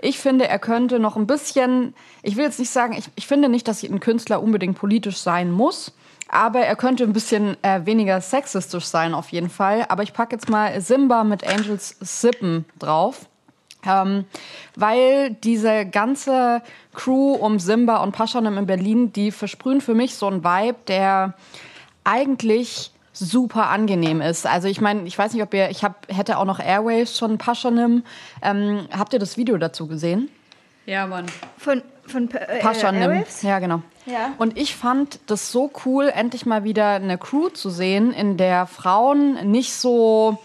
[0.02, 3.50] Ich finde, er könnte noch ein bisschen, ich will jetzt nicht sagen, ich, ich finde
[3.50, 5.94] nicht, dass ein Künstler unbedingt politisch sein muss.
[6.30, 9.86] Aber er könnte ein bisschen äh, weniger sexistisch sein, auf jeden Fall.
[9.90, 13.30] Aber ich packe jetzt mal Simba mit Angels Sippen drauf.
[13.88, 14.26] Ähm,
[14.76, 16.62] weil diese ganze
[16.94, 21.34] Crew um Simba und Paschanim in Berlin, die versprühen für mich so einen Vibe, der
[22.04, 24.46] eigentlich super angenehm ist.
[24.46, 27.38] Also ich meine, ich weiß nicht, ob ihr, ich hab, hätte auch noch Airwaves von
[27.38, 28.04] Paschanim.
[28.42, 30.30] Ähm, habt ihr das Video dazu gesehen?
[30.86, 31.26] Ja, Mann.
[31.58, 33.02] Von, von äh, Paschanim.
[33.02, 33.42] Airwaves?
[33.42, 33.82] Ja, genau.
[34.06, 34.34] Ja.
[34.38, 38.68] Und ich fand das so cool, endlich mal wieder eine Crew zu sehen, in der
[38.68, 40.38] Frauen nicht so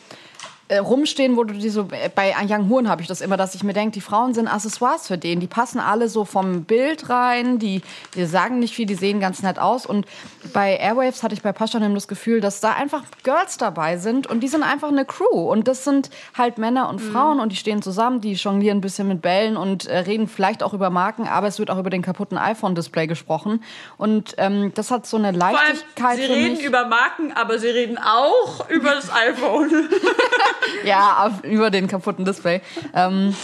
[0.68, 3.54] äh, rumstehen, wo du die so, äh, bei Young Horn habe ich das immer, dass
[3.54, 5.40] ich mir denke, die Frauen sind Accessoires für den.
[5.40, 7.82] Die passen alle so vom Bild rein, die,
[8.14, 9.84] die sagen nicht viel, die sehen ganz nett aus.
[9.84, 10.06] Und
[10.52, 14.40] bei Airwaves hatte ich bei Paschanim das Gefühl, dass da einfach Girls dabei sind und
[14.40, 15.50] die sind einfach eine Crew.
[15.50, 17.12] Und das sind halt Männer und mhm.
[17.12, 20.62] Frauen und die stehen zusammen, die jonglieren ein bisschen mit Bällen und äh, reden vielleicht
[20.62, 23.62] auch über Marken, aber es wird auch über den kaputten iPhone-Display gesprochen.
[23.98, 26.16] Und ähm, das hat so eine Leichtigkeit.
[26.16, 29.88] sie reden über Marken, aber sie reden auch über das iPhone.
[30.84, 32.60] ja, auf, über den kaputten Display.
[32.94, 33.34] Ähm,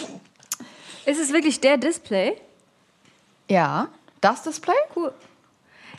[1.06, 2.36] ist es wirklich der Display?
[3.48, 3.88] Ja,
[4.20, 4.74] das Display?
[4.94, 5.12] Cool.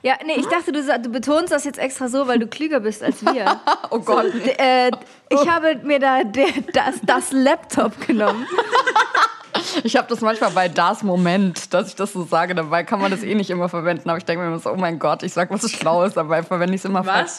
[0.01, 3.03] Ja, nee, ich dachte, du, du betonst das jetzt extra so, weil du klüger bist
[3.03, 3.59] als wir.
[3.91, 4.31] Oh Gott.
[4.33, 4.91] D- äh,
[5.29, 8.45] ich habe mir da der, das, das Laptop genommen.
[9.83, 12.53] Ich habe das manchmal bei das Moment, dass ich das so sage.
[12.53, 14.09] Dabei kann man das eh nicht immer verwenden.
[14.09, 16.75] Aber ich denke mir immer so, oh mein Gott, ich sag was Schlaues, dabei verwende
[16.75, 17.31] ich es immer falsch.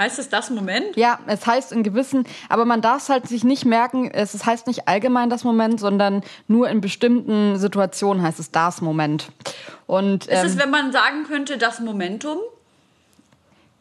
[0.00, 0.96] Heißt es das Moment?
[0.96, 4.46] Ja, es heißt in gewissen, aber man darf es halt sich nicht merken, es es
[4.46, 9.30] heißt nicht allgemein das Moment, sondern nur in bestimmten Situationen heißt es das Moment.
[9.86, 12.38] Und Ist ähm, es, wenn man sagen könnte, das Momentum?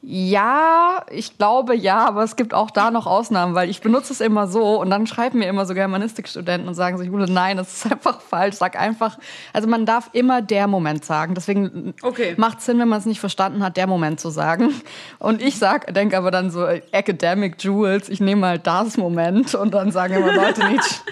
[0.01, 4.21] Ja, ich glaube ja, aber es gibt auch da noch Ausnahmen, weil ich benutze es
[4.21, 7.73] immer so und dann schreiben mir immer so Germanistikstudenten und sagen so, Jule, nein, das
[7.73, 8.55] ist einfach falsch.
[8.55, 9.17] Sag einfach,
[9.51, 11.35] also man darf immer der Moment sagen.
[11.35, 12.33] Deswegen Okay.
[12.37, 14.73] macht Sinn, wenn man es nicht verstanden hat, der Moment zu sagen.
[15.19, 19.73] Und ich sag, denke aber dann so Academic Jewels, ich nehme mal das Moment und
[19.73, 21.03] dann sagen immer Leute nicht.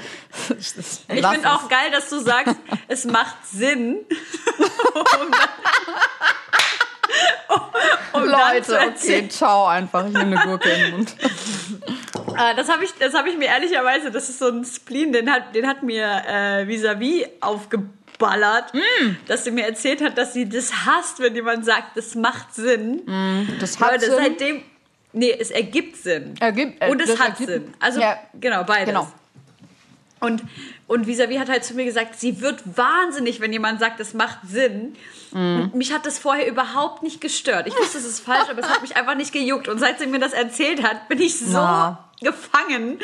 [0.49, 2.55] Ich finde auch geil, dass du sagst,
[2.87, 3.95] es macht Sinn.
[7.49, 7.61] um,
[8.13, 10.05] um zu Leute, okay, ciao einfach.
[10.07, 11.15] Ich nehme eine Gurke in den Mund.
[12.35, 15.31] Ah, das habe ich, das hab ich mir ehrlicherweise, das ist so ein Spleen, den
[15.31, 19.15] hat, den hat mir äh, vis-à-vis aufgeballert, Mm.
[19.27, 23.03] dass sie mir erzählt hat, dass sie das hasst, wenn jemand sagt, das macht Sinn.
[23.59, 24.15] Das hat Leute, Sinn.
[24.17, 24.61] seitdem.
[25.13, 26.33] Nee, es ergibt Sinn.
[26.39, 27.73] Ergibt- äh, und es hat ergibt- Sinn.
[27.79, 28.87] Also, Ja, genau, beides.
[28.87, 29.11] genau.
[30.19, 30.43] Und,
[30.87, 34.39] und Visavi hat halt zu mir gesagt, sie wird wahnsinnig, wenn jemand sagt, es macht
[34.47, 34.95] Sinn.
[35.31, 35.61] Mm.
[35.61, 37.67] Und mich hat das vorher überhaupt nicht gestört.
[37.67, 39.67] Ich wusste, es ist falsch, aber es hat mich einfach nicht gejuckt.
[39.67, 42.09] Und seit sie mir das erzählt hat, bin ich so Na.
[42.21, 42.99] gefangen.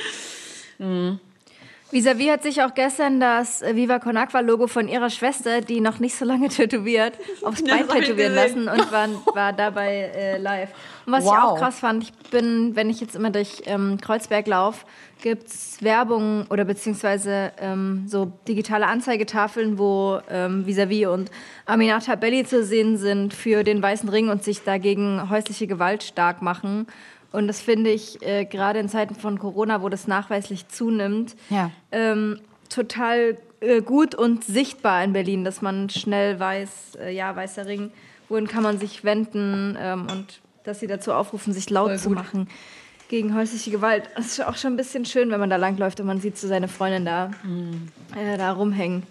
[1.93, 5.99] Visavi hat sich auch gestern das Viva Con Aqua Logo von ihrer Schwester, die noch
[5.99, 10.69] nicht so lange tätowiert, aufs Bein ich tätowieren lassen und war, war dabei äh, live.
[11.05, 11.43] Und was ich Wow.
[11.43, 14.85] auch krass fand, ich bin, wenn ich jetzt immer durch ähm, Kreuzberg laufe,
[15.21, 21.29] gibt's Werbung oder beziehungsweise ähm, so digitale Anzeigetafeln, wo ähm, Visavi und
[21.65, 26.41] Aminata Belli zu sehen sind für den Weißen Ring und sich dagegen häusliche Gewalt stark
[26.41, 26.87] machen.
[27.33, 31.71] Und das finde ich äh, gerade in Zeiten von Corona, wo das nachweislich zunimmt, Ja.
[31.91, 37.65] ähm, total äh, gut und sichtbar in Berlin, dass man schnell weiß, äh, ja, Weißer
[37.65, 37.91] Ring,
[38.29, 42.47] wohin kann man sich wenden ähm, und dass sie dazu aufrufen, sich laut zu machen
[43.09, 44.09] gegen häusliche Gewalt.
[44.15, 46.47] Das ist auch schon ein bisschen schön, wenn man da langläuft und man sieht so
[46.47, 47.31] seine Freundin da,
[48.15, 49.03] äh, da rumhängen.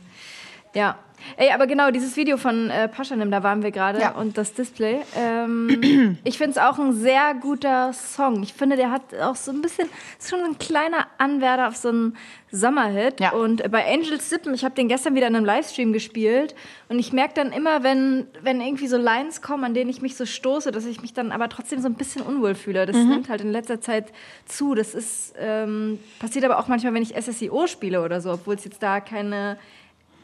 [0.75, 0.97] Ja.
[1.37, 4.13] Ey, aber genau, dieses Video von äh, Paschanim, da waren wir gerade Ja.
[4.13, 5.01] und das Display.
[5.17, 8.43] Ähm, ich finde es auch ein sehr guter Song.
[8.43, 11.89] Ich finde, der hat auch so ein bisschen, ist schon ein kleiner Anwärter auf so
[11.89, 12.17] einen
[12.51, 13.19] Sommerhit.
[13.21, 13.31] Ja.
[13.33, 16.55] Und bei Angels Sippen, ich habe den gestern wieder in einem Livestream gespielt
[16.89, 20.17] und ich merke dann immer, wenn, wenn irgendwie so Lines kommen, an denen ich mich
[20.17, 22.85] so stoße, dass ich mich dann aber trotzdem so ein bisschen unwohl fühle.
[22.85, 24.13] Das nimmt halt in letzter Zeit
[24.47, 24.75] zu.
[24.75, 28.65] Das ist, ähm, passiert aber auch manchmal, wenn ich SSIO spiele oder so, obwohl es
[28.65, 29.57] jetzt da keine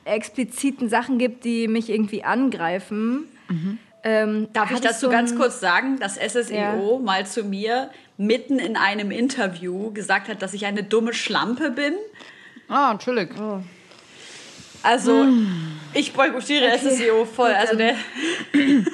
[0.05, 3.25] expliziten Sachen gibt, die mich irgendwie angreifen.
[4.05, 6.99] Ähm, Darf ich dazu so ganz kurz sagen, dass SSEO Ja.
[7.03, 11.95] mal zu mir mitten in einem Interview gesagt hat, dass ich eine dumme Schlampe bin?
[12.69, 13.31] Ah, chillig.
[14.83, 15.27] Also,
[15.95, 17.53] ich boykottiere SSEO voll.
[17.53, 17.95] Also der.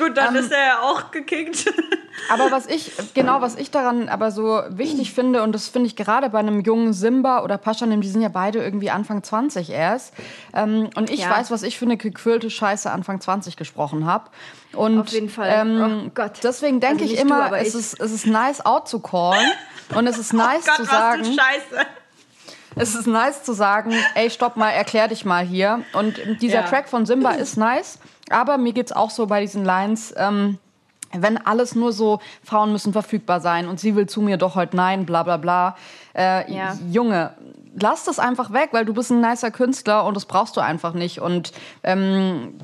[0.00, 1.72] Gut, dann ist er ja auch gekickt.
[2.28, 5.96] Aber was ich, genau, was ich daran aber so wichtig finde, und das finde ich
[5.96, 10.12] gerade bei einem jungen Simba oder Paschanim, die sind ja beide irgendwie Anfang 20 erst.
[10.54, 11.30] Ähm, und ich Ja.
[11.30, 14.30] weiß, was ich für eine gequirlte Scheiße Anfang 20 gesprochen habe.
[14.74, 15.48] Und Auf jeden Fall.
[15.50, 16.32] Ähm, Oh Gott.
[16.42, 17.74] Deswegen denke Also ich du, immer, aber es, ich.
[17.80, 19.50] ist, es ist nice out zu callen.
[19.94, 21.24] Und es ist nice Gott, zu was sagen.
[21.24, 21.86] eine Scheiße.
[22.76, 25.84] Es ist nice zu sagen, ey, stopp mal, erklär dich mal hier.
[25.94, 26.62] Und dieser Ja.
[26.68, 27.98] Track von Simba ist nice,
[28.30, 30.58] aber mir geht's auch so bei diesen Lines, ähm,
[31.12, 34.76] wenn alles nur so, Frauen müssen verfügbar sein und sie will zu mir doch heute
[34.76, 35.76] nein, bla bla bla.
[36.14, 36.78] Äh, Ja.
[36.90, 37.32] Junge,
[37.74, 40.94] lass das einfach weg, weil du bist ein nicer Künstler und das brauchst du einfach
[40.94, 41.20] nicht.
[41.20, 42.54] Und ähm,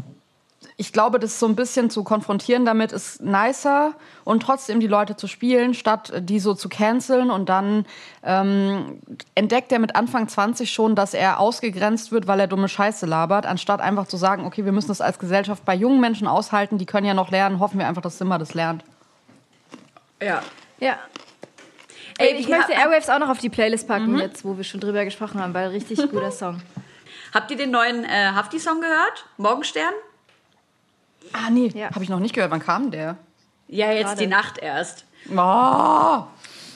[0.79, 5.17] ich glaube, das so ein bisschen zu konfrontieren damit ist nicer und trotzdem die Leute
[5.17, 7.31] zu spielen, statt die so zu canceln.
[7.31, 7.87] Und dann
[8.23, 9.01] ähm,
[9.35, 13.47] entdeckt er mit Anfang 20 schon, dass er ausgegrenzt wird, weil er dumme Scheiße labert,
[13.47, 16.85] anstatt einfach zu sagen, okay, wir müssen das als Gesellschaft bei jungen Menschen aushalten, die
[16.87, 18.85] können ja noch lernen, hoffen wir einfach, dass Simba das lernt.
[20.21, 20.43] Ja.
[20.79, 20.99] Ja.
[22.19, 24.19] Ey, ich möchte Airwaves auch noch auf die Playlist packen, Mhm.
[24.19, 26.61] jetzt, wo wir schon drüber gesprochen haben, weil richtig guter Song.
[27.33, 29.27] Habt ihr den neuen äh, Hafti-Song gehört?
[29.39, 29.93] Morgenstern?
[31.33, 31.91] Ah, nee, Ja.
[31.91, 32.51] habe ich noch nicht gehört.
[32.51, 33.17] Wann kam der?
[33.69, 34.19] Ja, jetzt Gerade.
[34.21, 35.05] die Nacht erst.
[35.37, 36.25] Oh,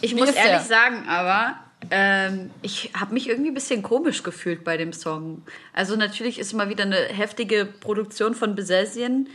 [0.00, 0.60] Ich muss ehrlich der?
[0.60, 1.54] sagen, aber
[1.90, 5.42] ähm, ich habe mich irgendwie ein bisschen komisch gefühlt bei dem Song.
[5.72, 9.28] Also natürlich ist mal wieder eine heftige Produktion von Besessien,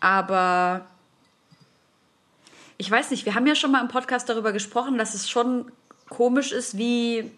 [0.00, 0.86] aber
[2.78, 5.70] ich weiß nicht, wir haben ja schon mal im Podcast darüber gesprochen, dass es schon
[6.08, 7.30] komisch ist, wie,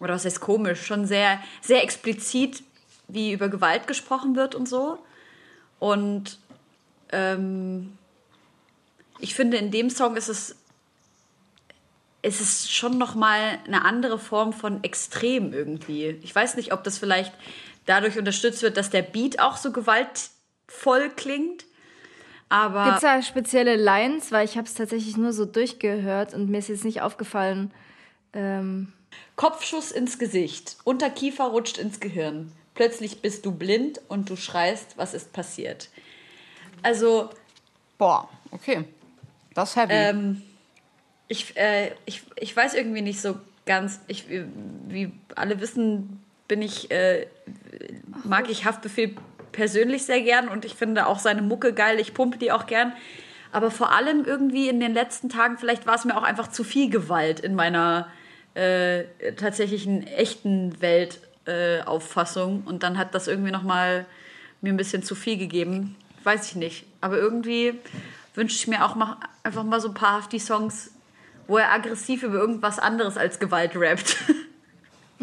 [0.00, 2.62] oder was heißt komisch, schon sehr, sehr explizit,
[3.08, 4.98] wie über Gewalt gesprochen wird und so.
[5.78, 6.38] Und
[7.12, 7.96] ähm,
[9.18, 10.56] ich finde, in dem Song ist es,
[12.22, 16.18] es ist schon noch mal eine andere Form von Extrem irgendwie.
[16.22, 17.32] Ich weiß nicht, ob das vielleicht
[17.86, 21.64] dadurch unterstützt wird, dass der Beat auch so gewaltvoll klingt.
[22.48, 24.30] Aber Gibt es da spezielle Lines?
[24.30, 27.72] Weil ich habe es tatsächlich nur so durchgehört und mir ist jetzt nicht aufgefallen.
[28.34, 28.92] Ähm,
[29.36, 32.52] Kopfschuss ins Gesicht, Unterkiefer rutscht ins Gehirn.
[32.74, 35.88] Plötzlich bist du blind und du schreist, was ist passiert.
[36.82, 37.30] Also,
[37.98, 38.84] Boah, okay.
[39.54, 39.92] Das ist heavy.
[39.92, 40.42] ähm,
[41.28, 46.90] ich, äh, ich, ich weiß irgendwie nicht so ganz, ich, wie alle wissen, bin ich,
[46.90, 47.26] äh,
[48.24, 49.14] mag ich Haftbefehl
[49.52, 52.92] persönlich sehr gern und ich finde auch seine Mucke geil, ich pumpe die auch gern.
[53.52, 56.64] Aber vor allem irgendwie in den letzten Tagen, vielleicht war es mir auch einfach zu
[56.64, 58.08] viel Gewalt in meiner
[58.54, 59.04] äh,
[59.36, 62.64] tatsächlichen echten Weltauffassung.
[62.64, 64.06] Äh, und dann hat das irgendwie nochmal
[64.62, 65.96] mir ein bisschen zu viel gegeben.
[66.24, 66.84] Weiß ich nicht.
[67.00, 67.74] Aber irgendwie
[68.34, 70.92] wünsche ich mir auch mal, einfach mal so ein paar Hafti-Songs,
[71.46, 74.16] wo er aggressiv über irgendwas anderes als Gewalt rappt.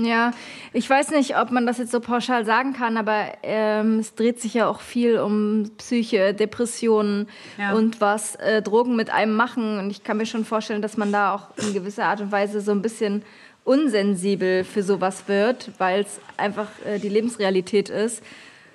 [0.02, 0.32] Ja,
[0.72, 4.40] ich weiß nicht, ob man das jetzt so pauschal sagen kann, aber ähm, es dreht
[4.40, 7.74] sich ja auch viel um Psyche, Depressionen Ja.
[7.74, 9.78] und was äh, Drogen mit einem machen.
[9.78, 12.62] Und ich kann mir schon vorstellen, dass man da auch in gewisser Art und Weise
[12.62, 13.24] so ein bisschen
[13.66, 18.24] unsensibel für sowas wird, weil es einfach äh, die Lebensrealität ist.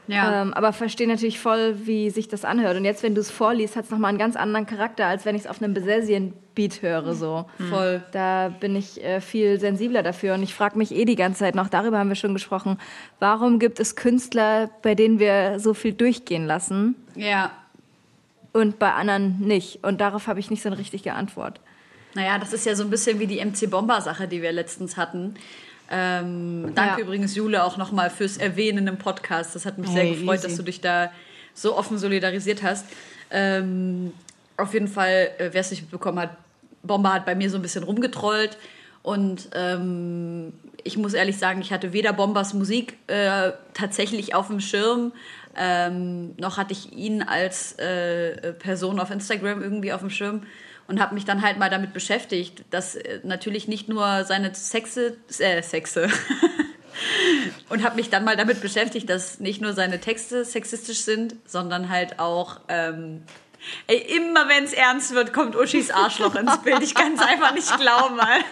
[0.06, 0.42] Ja.
[0.42, 2.76] Ähm, aber verstehe natürlich voll, wie sich das anhört.
[2.76, 5.34] Und jetzt, wenn du es vorliest, hat es nochmal einen ganz anderen Charakter, als wenn
[5.34, 7.14] ich es auf einem Besessien-Beat höre.
[7.14, 7.46] So.
[7.70, 8.02] Voll.
[8.12, 10.34] Da bin ich äh, viel sensibler dafür.
[10.34, 12.78] Und ich frage mich eh die ganze Zeit noch, darüber haben wir schon gesprochen,
[13.18, 17.50] warum gibt es Künstler, bei denen wir so viel durchgehen lassen Ja.
[18.52, 19.84] und bei anderen nicht?
[19.84, 21.60] Und darauf habe ich nicht so eine richtige Antwort.
[22.16, 25.34] Naja, das ist ja so ein bisschen wie die MC-Bomber-Sache, die wir letztens hatten.
[25.90, 27.04] Ähm, danke Ja.
[27.06, 29.54] übrigens, Jule, auch nochmal fürs Erwähnen im Podcast.
[29.54, 30.48] Das hat mich sehr Hey, gefreut, easy.
[30.48, 31.10] dass du dich da
[31.54, 32.86] so offen solidarisiert hast.
[33.30, 34.12] Ähm,
[34.56, 36.30] auf jeden Fall, äh, wer es nicht mitbekommen hat,
[36.82, 38.56] Bomber hat bei mir so ein bisschen rumgetrollt.
[39.02, 44.60] Und ähm, ich muss ehrlich sagen, ich hatte weder Bombers Musik äh, tatsächlich auf dem
[44.60, 45.12] Schirm,
[45.56, 50.42] ähm, noch hatte ich ihn als äh, Person auf Instagram irgendwie auf dem Schirm
[50.86, 55.16] und habe mich dann halt mal damit beschäftigt, dass äh, natürlich nicht nur seine Sexe,
[55.38, 56.08] äh, Sexe
[57.68, 61.88] und habe mich dann mal damit beschäftigt, dass nicht nur seine Texte sexistisch sind, sondern
[61.88, 63.22] halt auch ähm,
[63.86, 66.82] Ey, immer wenn es ernst wird, kommt Uschis Arschloch ins Bild.
[66.82, 68.20] Ich kann es einfach nicht glauben.
[68.20, 68.44] Alter.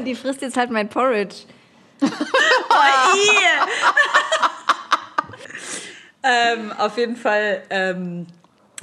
[0.04, 1.36] Die frisst jetzt halt mein Porridge.
[6.22, 8.26] ähm, auf jeden Fall ähm,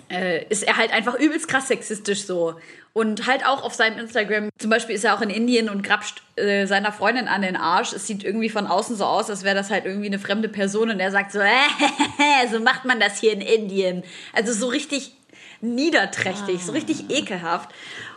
[0.10, 2.56] äh, ist er halt einfach übelst krass sexistisch so.
[2.94, 6.24] Und halt auch auf seinem Instagram, zum Beispiel ist er auch in Indien und grapscht
[6.36, 7.94] äh, seiner Freundin an den Arsch.
[7.94, 10.90] Es sieht irgendwie von außen so aus, als wäre das halt irgendwie eine fremde Person
[10.90, 14.04] und er sagt so, äh, so macht man das hier in Indien.
[14.34, 15.14] Also so richtig
[15.62, 17.70] niederträchtig, so richtig ekelhaft.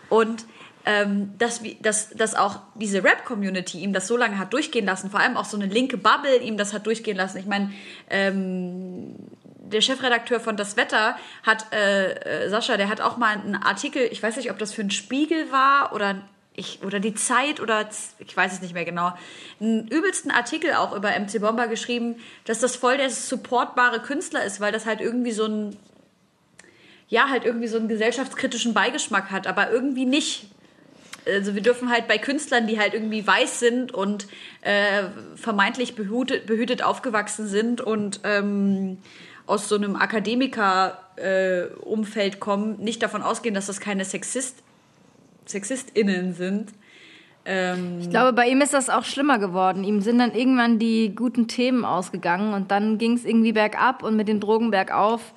[0.08, 0.44] Und
[0.86, 5.20] ähm, dass, dass, dass auch diese Rap-Community ihm das so lange hat durchgehen lassen, vor
[5.20, 7.38] allem auch so eine linke Bubble ihm das hat durchgehen lassen.
[7.38, 7.70] Ich meine,
[8.08, 9.14] ähm,
[9.72, 14.08] der Chefredakteur von Das Wetter hat, äh, äh, Sascha, der hat auch mal einen Artikel,
[14.10, 16.16] ich weiß nicht, ob das für einen Spiegel war oder
[16.54, 19.12] ich, oder die Zeit oder ich weiß es nicht mehr genau,
[19.60, 24.60] einen übelsten Artikel auch über MC Bomber geschrieben, dass das voll der supportbare Künstler ist,
[24.60, 25.76] weil das halt irgendwie so ein,
[27.08, 30.46] ja, halt irgendwie so einen gesellschaftskritischen Beigeschmack hat, aber irgendwie nicht.
[31.26, 34.26] Also wir dürfen halt bei Künstlern, die halt irgendwie weiß sind und
[34.62, 35.04] äh,
[35.36, 38.98] vermeintlich behütet, behütet aufgewachsen sind und ähm,
[39.50, 44.62] aus so einem Akademiker-Umfeld äh, kommen, nicht davon ausgehen, dass das keine Sexist,
[45.46, 46.70] SexistInnen sind.
[47.44, 49.84] Ähm, Ich glaube, bei ihm ist das auch schlimmer geworden.
[49.84, 54.16] Ihm sind dann irgendwann die guten Themen ausgegangen und dann ging es irgendwie bergab und
[54.16, 55.32] mit den Drogen bergauf.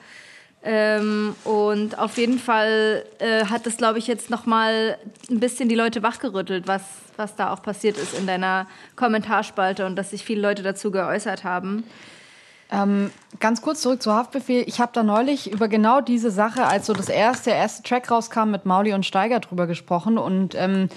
[0.66, 4.98] Ähm, und auf jeden Fall äh, hat das, glaube ich, jetzt nochmal
[5.30, 6.84] ein bisschen die Leute wachgerüttelt, was,
[7.18, 11.44] was da auch passiert ist in deiner Kommentarspalte und dass sich viele Leute dazu geäußert
[11.44, 11.84] haben.
[12.74, 14.64] Ähm, ganz kurz zurück zu Haftbefehl.
[14.66, 18.10] Ich habe da neulich über genau diese Sache, als so das erste, der erste Track
[18.10, 20.18] rauskam, mit Mauli und Steiger drüber gesprochen.
[20.18, 20.90] Und ähm,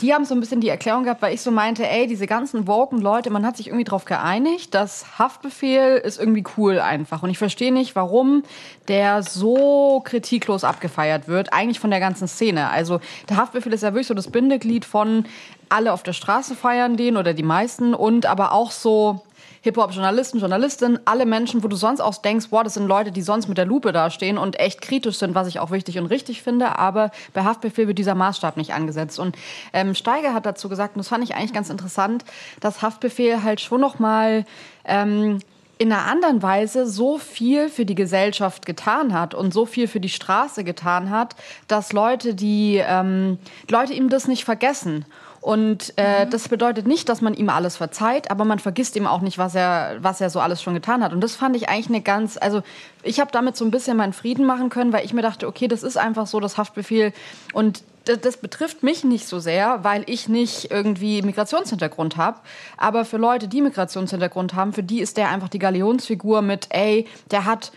[0.00, 2.68] die haben so ein bisschen die Erklärung gehabt, weil ich so meinte, ey, diese ganzen
[2.68, 7.24] woken Leute, man hat sich irgendwie darauf geeinigt, dass Haftbefehl ist irgendwie cool einfach.
[7.24, 8.44] Und ich verstehe nicht, warum
[8.86, 12.70] der so kritiklos abgefeiert wird, eigentlich von der ganzen Szene.
[12.70, 15.24] Also der Haftbefehl ist ja wirklich so das Bindeglied von
[15.68, 19.22] alle auf der Straße feiern den oder die meisten und aber auch so
[19.62, 23.48] Hip-Hop-Journalisten, Journalistinnen, alle Menschen, wo du sonst auch denkst, boah, das sind Leute, die sonst
[23.48, 26.78] mit der Lupe dastehen und echt kritisch sind, was ich auch wichtig und richtig finde.
[26.78, 29.18] Aber bei Haftbefehl wird dieser Maßstab nicht angesetzt.
[29.18, 29.36] Und
[29.72, 32.24] ähm, Steiger hat dazu gesagt, und das fand ich eigentlich ganz interessant,
[32.60, 34.46] dass Haftbefehl halt schon noch mal
[34.84, 35.40] ähm,
[35.80, 39.98] in einer anderen Weise so viel für die Gesellschaft getan hat und so viel für
[39.98, 41.36] die Straße getan hat,
[41.68, 45.06] dass Leute, die ähm, Leute ihm das nicht vergessen.
[45.40, 46.30] Und äh, mhm.
[46.30, 49.54] das bedeutet nicht, dass man ihm alles verzeiht, aber man vergisst ihm auch nicht, was
[49.54, 51.12] er, was er so alles schon getan hat.
[51.12, 52.62] Und das fand ich eigentlich eine ganz, also
[53.02, 55.66] ich habe damit so ein bisschen meinen Frieden machen können, weil ich mir dachte, okay,
[55.66, 57.14] das ist einfach so das Haftbefehl
[57.54, 62.38] und das, das betrifft mich nicht so sehr, weil ich nicht irgendwie Migrationshintergrund habe.
[62.76, 67.06] Aber für Leute, die Migrationshintergrund haben, für die ist der einfach die Galionsfigur mit, ey,
[67.30, 67.72] der hat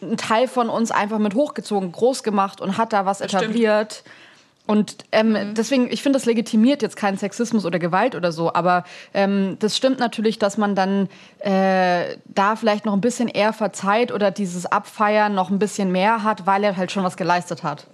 [0.00, 3.92] einen Teil von uns einfach mit hochgezogen, groß gemacht und hat da was etabliert.
[3.92, 4.14] Stimmt.
[4.68, 5.54] Und ähm, mhm.
[5.54, 9.78] deswegen, ich finde, das legitimiert jetzt keinen Sexismus oder Gewalt oder so, aber ähm, das
[9.78, 11.08] stimmt natürlich, dass man dann
[11.38, 16.22] äh, da vielleicht noch ein bisschen eher verzeiht oder dieses Abfeiern noch ein bisschen mehr
[16.22, 17.86] hat, weil er halt schon was geleistet hat.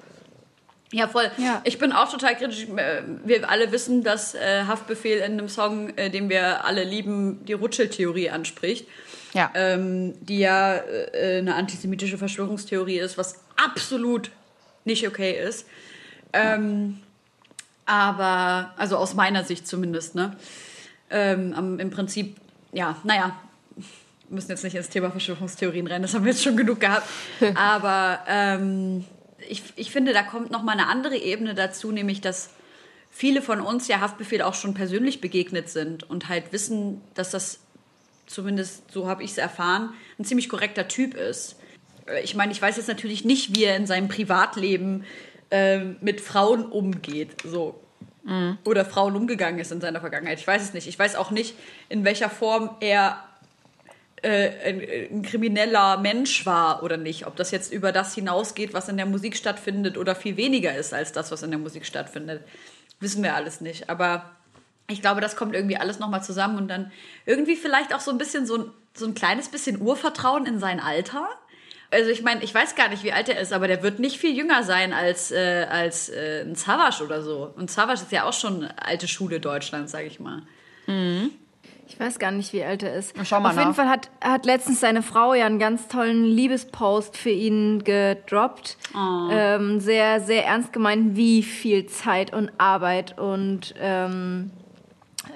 [0.90, 1.30] Ja, voll.
[1.38, 1.60] Ja.
[1.62, 2.64] Ich bin auch total kritisch.
[2.64, 7.44] Äh, wir alle wissen, dass äh, Haftbefehl in einem Song, äh, den wir alle lieben,
[7.44, 8.88] die Rutschel-Theorie anspricht.
[9.32, 9.52] Ja.
[9.54, 14.32] Ähm, die ja äh, eine antisemitische Verschwörungstheorie ist, was absolut
[14.84, 15.66] nicht okay ist.
[16.34, 16.98] Ähm,
[17.86, 20.36] aber, also aus meiner Sicht zumindest, ne?
[21.10, 22.36] Ähm, Im Prinzip,
[22.72, 23.38] ja, naja,
[23.76, 23.84] wir
[24.34, 27.06] müssen jetzt nicht ins Thema Verschwörungstheorien rein, das haben wir jetzt schon genug gehabt.
[27.54, 29.04] aber ähm,
[29.48, 32.50] ich, ich finde, da kommt noch mal eine andere Ebene dazu, nämlich, dass
[33.10, 37.60] viele von uns ja Haftbefehl auch schon persönlich begegnet sind und halt wissen, dass das,
[38.26, 41.56] zumindest so habe ich es erfahren, ein ziemlich korrekter Typ ist.
[42.22, 45.04] Ich meine, ich weiß jetzt natürlich nicht, wie er in seinem Privatleben
[45.54, 47.36] ähm, mit Frauen umgeht.
[47.44, 47.80] So.
[48.24, 48.58] Mhm.
[48.64, 50.40] Oder Frauen umgegangen ist in seiner Vergangenheit.
[50.40, 50.88] Ich weiß es nicht.
[50.88, 51.54] Ich weiß auch nicht,
[51.88, 53.22] in welcher Form er
[54.22, 54.80] äh, ein,
[55.12, 57.28] ein, krimineller Mensch war oder nicht.
[57.28, 60.92] Ob das jetzt über das hinausgeht, was in der Musik stattfindet oder viel weniger ist
[60.92, 62.42] als das, was in der Musik stattfindet.
[62.98, 63.88] Wissen wir alles nicht.
[63.88, 64.32] Aber
[64.88, 66.90] ich glaube, das kommt irgendwie alles nochmal zusammen und dann
[67.26, 70.80] irgendwie vielleicht auch so ein bisschen so ein, so ein kleines bisschen Urvertrauen in sein
[70.80, 71.28] Alter
[71.94, 74.18] also ich meine, ich weiß gar nicht, wie alt er ist, aber der wird nicht
[74.18, 77.52] viel jünger sein als, äh, als äh, ein Savasch oder so.
[77.56, 80.42] Und Savasch ist ja auch schon alte Schule Deutschlands, sage ich mal.
[80.86, 81.30] Mhm.
[81.86, 83.14] Ich weiß gar nicht, wie alt er ist.
[83.24, 83.62] Schau mal Auf nach.
[83.62, 88.78] jeden Fall hat, hat letztens seine Frau ja einen ganz tollen Liebespost für ihn gedroppt.
[88.94, 89.28] Oh.
[89.30, 94.50] Ähm, sehr, sehr ernst gemeint, wie viel Zeit und Arbeit und ähm,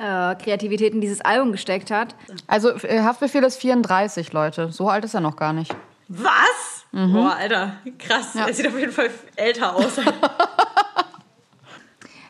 [0.01, 2.15] äh, Kreativität in dieses Album gesteckt hat.
[2.47, 4.73] Also äh, Haftbefehl ist 34, Leute.
[4.73, 5.75] So alt ist er noch gar nicht.
[6.09, 6.85] Was?
[6.93, 7.13] Mhm.
[7.13, 8.33] Boah, Alter, krass.
[8.35, 8.47] Ja.
[8.47, 9.97] Er sieht auf jeden Fall älter aus.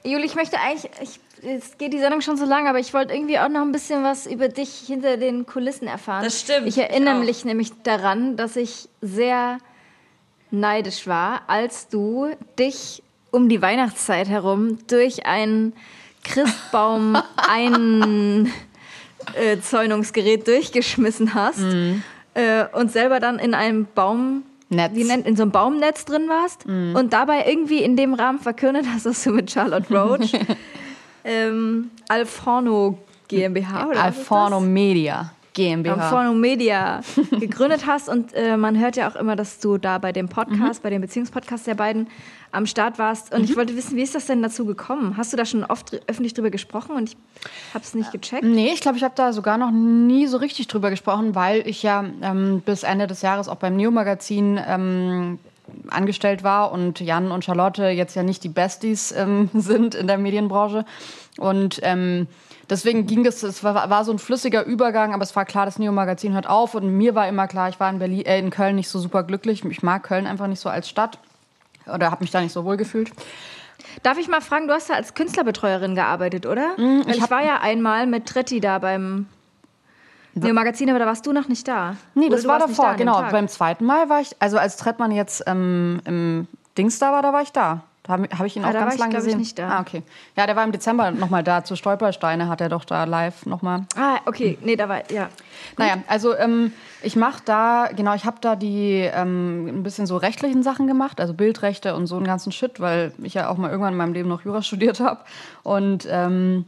[0.04, 3.14] Juli, ich möchte eigentlich, ich, es geht die Sendung schon so lange, aber ich wollte
[3.14, 6.24] irgendwie auch noch ein bisschen was über dich hinter den Kulissen erfahren.
[6.24, 6.66] Das stimmt.
[6.66, 9.58] Ich erinnere mich nämlich daran, dass ich sehr
[10.50, 15.72] neidisch war, als du dich um die Weihnachtszeit herum durch ein
[16.24, 17.16] Christbaum
[19.36, 21.60] Einzäunungsgerät durchgeschmissen hast.
[21.60, 22.02] Mhm
[22.38, 24.94] äh, und selber dann in einem Baum Netz.
[24.94, 26.94] Wie nennt, in so einem Baumnetz drin warst mm.
[26.94, 30.34] und dabei irgendwie in dem Rahmen verkündet hast, dass du mit Charlotte Roach
[31.24, 35.94] ähm, Alforno GmbH oder Alforno Media GmbH.
[35.94, 37.00] Alforno Media
[37.40, 40.80] gegründet hast und äh, man hört ja auch immer, dass du da bei dem Podcast,
[40.80, 40.82] mhm.
[40.84, 42.08] bei dem Beziehungspodcast der beiden
[42.52, 43.34] am Start warst.
[43.34, 43.44] Und mhm.
[43.44, 45.16] ich wollte wissen, wie ist das denn dazu gekommen?
[45.16, 47.16] Hast du da schon oft öffentlich drüber gesprochen und ich
[47.74, 48.44] habe es nicht gecheckt?
[48.44, 51.82] Nee, ich glaube, ich habe da sogar noch nie so richtig drüber gesprochen, weil ich
[51.82, 55.38] ja ähm, bis Ende des Jahres auch beim Neo-Magazin ähm,
[55.88, 60.18] angestellt war und Jan und Charlotte jetzt ja nicht die Besties ähm, sind in der
[60.18, 60.84] Medienbranche.
[61.38, 62.26] Und ähm,
[62.68, 65.78] deswegen ging das, es war, war, so ein flüssiger Übergang, aber es war klar, das
[65.78, 68.76] Neo-Magazin hört auf und mir war immer klar, ich war in, Berlin, äh, in Köln
[68.76, 69.64] nicht so super glücklich.
[69.64, 71.18] Ich mag Köln einfach nicht so als Stadt
[71.86, 73.10] oder habe mich da nicht so wohl gefühlt.
[74.02, 76.76] Darf ich mal fragen, du hast ja als Künstlerbetreuerin gearbeitet, oder?
[76.76, 79.26] Mm, ich, ich war ja einmal mit Tretti da beim
[80.34, 81.96] Neo Magazin, aber da warst du noch nicht da.
[82.14, 83.22] Nee, das war davor, da genau.
[83.30, 87.32] Beim zweiten Mal war ich, also als Trettmann jetzt ähm, im Dings da war, da
[87.32, 87.82] war ich da.
[88.08, 89.32] Habe hab ich ihn ah, auch ganz lange gesehen.
[89.32, 89.68] Ich nicht da.
[89.68, 90.02] Ah, okay.
[90.34, 91.62] Ja, der war im Dezember nochmal da.
[91.62, 93.84] Zu Stolpersteine hat er doch da live nochmal.
[93.96, 94.56] Ah, okay.
[94.62, 95.24] Nee, da war, ja.
[95.24, 95.78] Gut.
[95.78, 100.16] Naja, also ähm, ich mache da, genau, ich habe da die ähm, ein bisschen so
[100.16, 103.70] rechtlichen Sachen gemacht, also Bildrechte und so einen ganzen Shit, weil ich ja auch mal
[103.70, 105.20] irgendwann in meinem Leben noch Jura studiert habe.
[105.62, 106.64] Und ähm,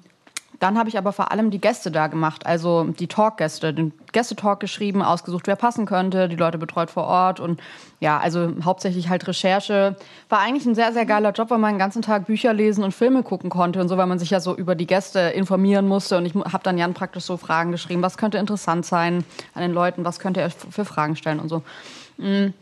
[0.60, 4.60] dann habe ich aber vor allem die Gäste da gemacht, also die Talkgäste, den Gästetalk
[4.60, 7.60] geschrieben, ausgesucht, wer passen könnte, die Leute betreut vor Ort und
[7.98, 9.96] ja, also hauptsächlich halt Recherche.
[10.28, 12.92] War eigentlich ein sehr, sehr geiler Job, weil man den ganzen Tag Bücher lesen und
[12.92, 16.18] Filme gucken konnte und so, weil man sich ja so über die Gäste informieren musste.
[16.18, 19.72] Und ich habe dann Jan praktisch so Fragen geschrieben, was könnte interessant sein an den
[19.72, 21.62] Leuten, was könnte er für Fragen stellen und so.
[22.18, 22.52] Mm.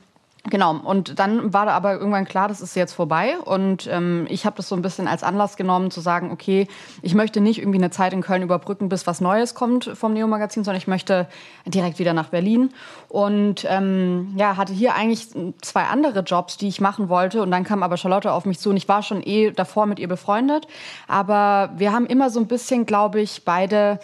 [0.50, 3.38] Genau, und dann war da aber irgendwann klar, das ist jetzt vorbei.
[3.38, 6.68] Und ähm, ich habe das so ein bisschen als Anlass genommen, zu sagen, okay,
[7.02, 10.64] ich möchte nicht irgendwie eine Zeit in Köln überbrücken, bis was Neues kommt vom Neo-Magazin,
[10.64, 11.26] sondern ich möchte
[11.66, 12.70] direkt wieder nach Berlin.
[13.08, 15.28] Und ähm, ja, hatte hier eigentlich
[15.60, 17.42] zwei andere Jobs, die ich machen wollte.
[17.42, 19.98] Und dann kam aber Charlotte auf mich zu und ich war schon eh davor mit
[19.98, 20.66] ihr befreundet.
[21.08, 23.98] Aber wir haben immer so ein bisschen, glaube ich, beide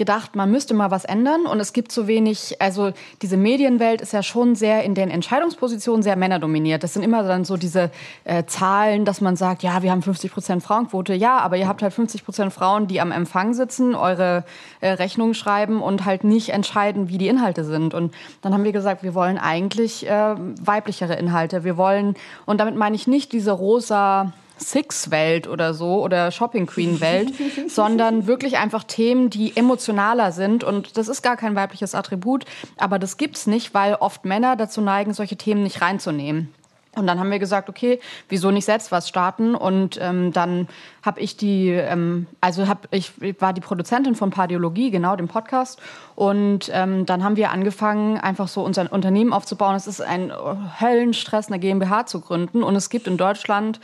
[0.00, 4.14] gedacht, man müsste mal was ändern und es gibt so wenig, also diese Medienwelt ist
[4.14, 6.82] ja schon sehr in den Entscheidungspositionen sehr männerdominiert.
[6.82, 7.90] Das sind immer dann so diese
[8.24, 11.82] äh, Zahlen, dass man sagt, ja, wir haben 50 Prozent Frauenquote, ja, aber ihr habt
[11.82, 14.44] halt 50 Prozent Frauen, die am Empfang sitzen, eure
[14.80, 17.92] äh, Rechnungen schreiben und halt nicht entscheiden, wie die Inhalte sind.
[17.92, 21.62] Und dann haben wir gesagt, wir wollen eigentlich äh, weiblichere Inhalte.
[21.62, 22.14] Wir wollen,
[22.46, 27.32] und damit meine ich nicht diese rosa Six-Welt oder so oder Shopping Queen-Welt,
[27.68, 30.64] sondern wirklich einfach Themen, die emotionaler sind.
[30.64, 32.44] Und das ist gar kein weibliches Attribut,
[32.76, 36.52] aber das gibt's nicht, weil oft Männer dazu neigen, solche Themen nicht reinzunehmen.
[36.96, 39.54] Und dann haben wir gesagt, okay, wieso nicht selbst was starten?
[39.54, 40.66] Und ähm, dann
[41.04, 45.80] habe ich die, ähm, also hab, ich, war die Produzentin von Pardiologie, genau dem Podcast.
[46.16, 49.76] Und ähm, dann haben wir angefangen, einfach so unser Unternehmen aufzubauen.
[49.76, 50.32] Es ist ein
[50.80, 52.64] Höllenstress, eine GmbH zu gründen.
[52.64, 53.78] Und es gibt in Deutschland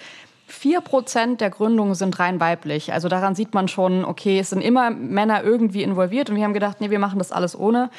[0.48, 2.92] Vier Prozent der Gründungen sind rein weiblich.
[2.92, 6.30] Also daran sieht man schon, okay, es sind immer Männer irgendwie involviert.
[6.30, 7.90] Und wir haben gedacht, nee, wir machen das alles ohne.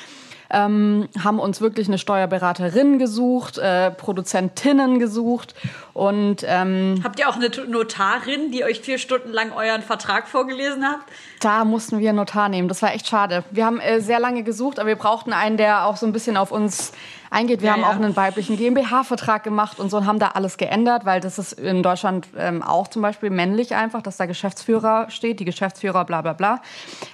[0.49, 5.55] Ähm, haben uns wirklich eine Steuerberaterin gesucht, äh, Produzentinnen gesucht
[5.93, 10.85] und ähm, habt ihr auch eine Notarin, die euch vier Stunden lang euren Vertrag vorgelesen
[10.85, 10.99] hat?
[11.41, 12.69] Da mussten wir einen Notar nehmen.
[12.69, 13.43] Das war echt schade.
[13.51, 16.37] Wir haben äh, sehr lange gesucht, aber wir brauchten einen, der auch so ein bisschen
[16.37, 16.93] auf uns
[17.29, 17.61] eingeht.
[17.61, 17.89] Wir ja, haben ja.
[17.89, 21.53] auch einen weiblichen GmbH-Vertrag gemacht und so und haben da alles geändert, weil das ist
[21.53, 26.21] in Deutschland ähm, auch zum Beispiel männlich einfach, dass da Geschäftsführer steht, die Geschäftsführer bla
[26.21, 26.61] bla bla.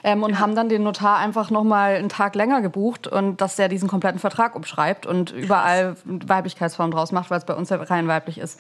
[0.03, 0.39] Ähm, und ja.
[0.39, 3.89] haben dann den Notar einfach noch mal einen Tag länger gebucht und dass der diesen
[3.89, 8.38] kompletten Vertrag umschreibt und überall Weiblichkeitsform draus macht, weil es bei uns ja rein weiblich
[8.38, 8.59] ist.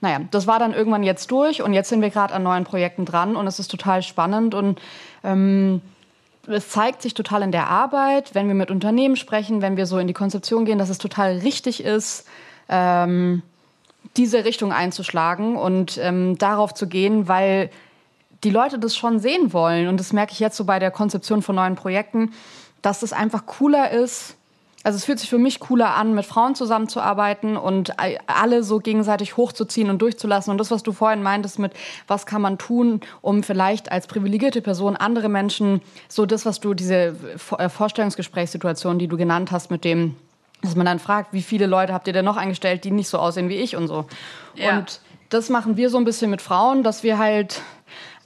[0.00, 3.04] Naja, das war dann irgendwann jetzt durch und jetzt sind wir gerade an neuen Projekten
[3.04, 4.80] dran und es ist total spannend und
[5.22, 5.80] ähm,
[6.46, 9.98] es zeigt sich total in der Arbeit, wenn wir mit Unternehmen sprechen, wenn wir so
[9.98, 12.26] in die Konzeption gehen, dass es total richtig ist,
[12.68, 13.42] ähm,
[14.16, 17.70] diese Richtung einzuschlagen und ähm, darauf zu gehen, weil
[18.44, 19.88] die Leute das schon sehen wollen.
[19.88, 22.32] Und das merke ich jetzt so bei der Konzeption von neuen Projekten,
[22.82, 24.36] dass es einfach cooler ist,
[24.84, 27.94] also es fühlt sich für mich cooler an, mit Frauen zusammenzuarbeiten und
[28.26, 30.50] alle so gegenseitig hochzuziehen und durchzulassen.
[30.50, 31.72] Und das, was du vorhin meintest mit,
[32.06, 36.74] was kann man tun, um vielleicht als privilegierte Person andere Menschen, so das, was du,
[36.74, 37.16] diese
[37.58, 40.16] äh, Vorstellungsgesprächssituation, die du genannt hast, mit dem,
[40.60, 43.18] dass man dann fragt, wie viele Leute habt ihr denn noch eingestellt, die nicht so
[43.18, 44.04] aussehen wie ich und so.
[44.54, 44.78] Ja.
[44.78, 47.62] Und das machen wir so ein bisschen mit Frauen, dass wir halt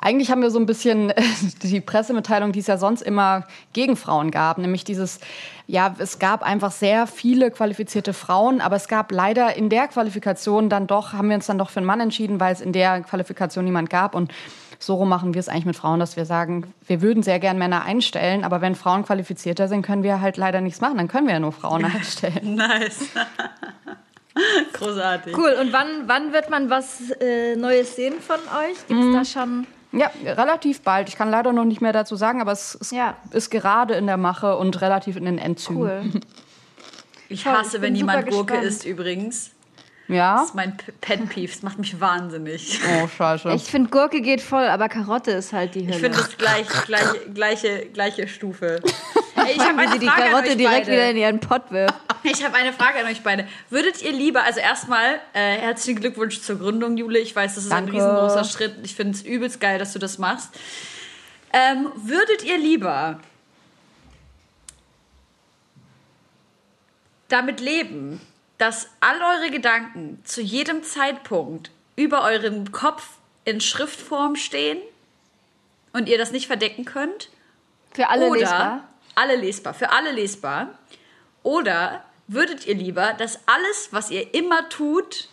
[0.01, 1.13] eigentlich haben wir so ein bisschen
[1.63, 5.21] die Pressemitteilung, die es ja sonst immer gegen Frauen gab, nämlich dieses,
[5.67, 10.69] ja, es gab einfach sehr viele qualifizierte Frauen, aber es gab leider in der Qualifikation
[10.69, 13.01] dann doch, haben wir uns dann doch für einen Mann entschieden, weil es in der
[13.03, 14.33] Qualifikation niemand gab und
[14.81, 17.59] so rum machen wir es eigentlich mit Frauen, dass wir sagen, wir würden sehr gern
[17.59, 20.99] Männer einstellen, aber wenn Frauen qualifizierter sind, können wir halt leider nichts machen.
[20.99, 22.55] Dann können wir ja nur Frauen einstellen.
[22.55, 23.09] nice.
[24.73, 25.37] Großartig.
[25.37, 25.57] Cool.
[25.61, 28.87] Und wann, wann wird man was äh, Neues sehen von euch?
[28.87, 29.13] Gibt es mm.
[29.13, 31.09] da schon ja, relativ bald.
[31.09, 33.17] Ich kann leider noch nicht mehr dazu sagen, aber es, es ja.
[33.31, 36.13] ist gerade in der Mache und relativ in den Endzügen.
[36.15, 36.21] Cool.
[37.31, 39.51] Ich hasse, ich wenn jemand Gurke isst übrigens.
[40.09, 40.37] Ja.
[40.37, 41.53] Das ist mein Pet Peeve.
[41.53, 42.81] Das macht mich wahnsinnig.
[43.03, 43.53] Oh, scheiße.
[43.53, 45.91] Ich finde, Gurke geht voll, aber Karotte ist halt die Hölle.
[45.91, 48.81] Ich finde das gleich, gleich, gleiche, gleiche Stufe.
[49.51, 50.93] ich habe eine die Karotte direkt beide.
[50.93, 51.95] wieder in ihren Pott wirft.
[52.25, 53.47] Ich habe eine Frage an euch beide.
[53.71, 57.21] Würdet ihr lieber, also erstmal äh, herzlichen Glückwunsch zur Gründung, Jule.
[57.21, 57.93] Ich weiß, das ist Danke.
[57.93, 58.75] ein riesengroßer Schritt.
[58.83, 60.51] Ich finde es übelst geil, dass du das machst.
[61.53, 63.21] Ähm, würdet ihr lieber
[67.29, 68.21] damit leben,
[68.59, 73.11] dass all eure Gedanken zu jedem Zeitpunkt über eurem Kopf
[73.45, 74.79] in Schriftform stehen
[75.93, 77.31] und ihr das nicht verdecken könnt?
[77.95, 78.88] Für alle Oder lesbar?
[79.19, 80.69] Alle lesbar, für alle lesbar.
[81.43, 85.29] Oder würdet ihr lieber, dass alles, was ihr immer tut,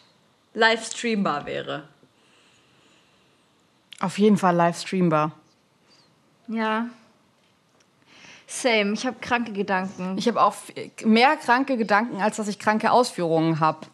[0.56, 1.88] live streambar wäre?
[4.00, 5.34] Auf jeden Fall live streambar.
[6.48, 6.88] Ja.
[8.48, 8.94] Same.
[8.94, 10.18] Ich habe kranke Gedanken.
[10.18, 10.56] Ich habe auch
[11.04, 13.86] mehr kranke Gedanken, als dass ich kranke Ausführungen habe.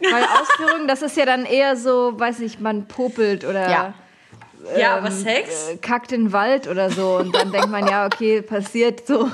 [0.00, 3.70] Weil Ausführungen, das ist ja dann eher so, weiß ich, man popelt oder.
[3.70, 3.94] Ja.
[4.74, 5.70] Ähm, ja, aber Sex?
[5.70, 7.16] Äh, kackt in den Wald oder so.
[7.18, 9.30] Und dann denkt man, ja, okay, passiert so.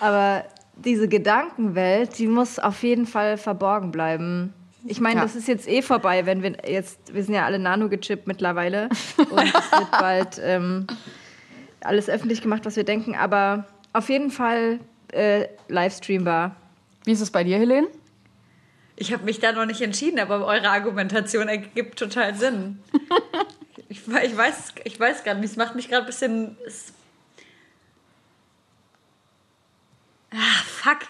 [0.00, 0.44] Aber
[0.76, 4.52] diese Gedankenwelt, die muss auf jeden Fall verborgen bleiben.
[4.84, 5.22] Ich meine, ja.
[5.22, 9.38] das ist jetzt eh vorbei, wenn wir jetzt, wir sind ja alle nano-gechippt mittlerweile und
[9.38, 10.86] es wird bald ähm,
[11.82, 14.80] alles öffentlich gemacht, was wir denken, aber auf jeden Fall
[15.12, 16.56] äh, livestreambar.
[17.04, 17.86] Wie ist es bei dir, Helene?
[18.96, 22.78] Ich habe mich da noch nicht entschieden, aber eure Argumentation ergibt total Sinn.
[23.92, 26.56] ich, ich, weiß, ich weiß gar nicht, es macht mich gerade ein bisschen.
[30.30, 31.00] Ah, fuck.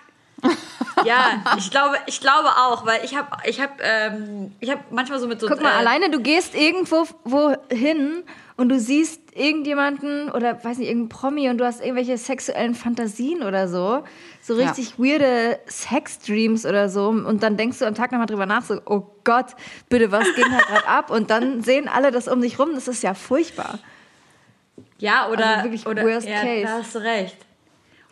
[1.04, 5.18] ja, ich glaube, ich glaube auch, weil ich habe, ich habe, ähm, ich habe manchmal
[5.18, 5.48] so mit so.
[5.48, 8.24] Guck mal, äh, alleine du gehst irgendwo wohin
[8.56, 13.42] und du siehst irgendjemanden oder weiß nicht, irgendein Promi und du hast irgendwelche sexuellen Fantasien
[13.42, 14.04] oder so,
[14.42, 15.04] so richtig ja.
[15.04, 19.02] weirde Sexdreams oder so und dann denkst du am Tag nochmal drüber nach, so, oh
[19.24, 19.56] Gott,
[19.88, 21.10] bitte, was geht da gerade ab?
[21.10, 23.78] Und dann sehen alle das um dich rum, das ist ja furchtbar.
[24.98, 26.62] Ja, oder, also wirklich oder worst ja, case.
[26.62, 27.36] da hast du recht.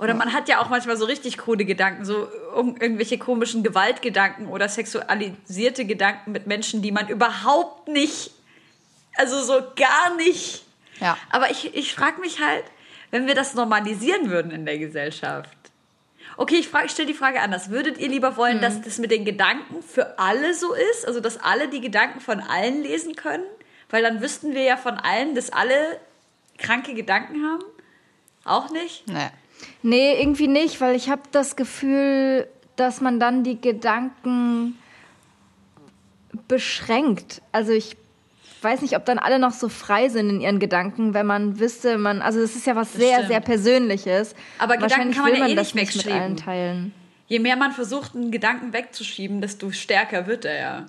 [0.00, 4.66] Oder man hat ja auch manchmal so richtig krude Gedanken, so irgendwelche komischen Gewaltgedanken oder
[4.66, 8.30] sexualisierte Gedanken mit Menschen, die man überhaupt nicht,
[9.16, 10.64] also so gar nicht.
[11.00, 11.18] Ja.
[11.28, 12.64] Aber ich, ich frage mich halt,
[13.10, 15.54] wenn wir das normalisieren würden in der Gesellschaft.
[16.38, 17.68] Okay, ich, frage, ich stelle die Frage anders.
[17.68, 18.62] Würdet ihr lieber wollen, mhm.
[18.62, 21.06] dass das mit den Gedanken für alle so ist?
[21.06, 23.44] Also, dass alle die Gedanken von allen lesen können?
[23.90, 26.00] Weil dann wüssten wir ja von allen, dass alle
[26.56, 27.64] kranke Gedanken haben?
[28.44, 29.06] Auch nicht?
[29.06, 29.28] Nee.
[29.82, 32.46] Nee, irgendwie nicht, weil ich habe das Gefühl,
[32.76, 34.78] dass man dann die Gedanken
[36.48, 37.42] beschränkt.
[37.52, 37.96] Also ich
[38.62, 41.98] weiß nicht, ob dann alle noch so frei sind in ihren Gedanken, wenn man wüsste,
[41.98, 44.34] man, also es ist ja was sehr, sehr Persönliches.
[44.58, 46.36] Aber Gedanken kann man ja eh nicht nicht wegschieben.
[46.36, 46.92] teilen.
[47.26, 50.86] Je mehr man versucht, einen Gedanken wegzuschieben, desto stärker wird er ja.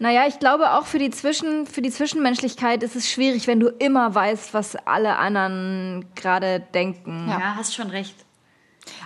[0.00, 3.68] Naja, ich glaube auch für die, Zwischen, für die Zwischenmenschlichkeit ist es schwierig, wenn du
[3.68, 7.26] immer weißt, was alle anderen gerade denken.
[7.28, 7.54] Ja.
[7.56, 8.16] hast schon recht.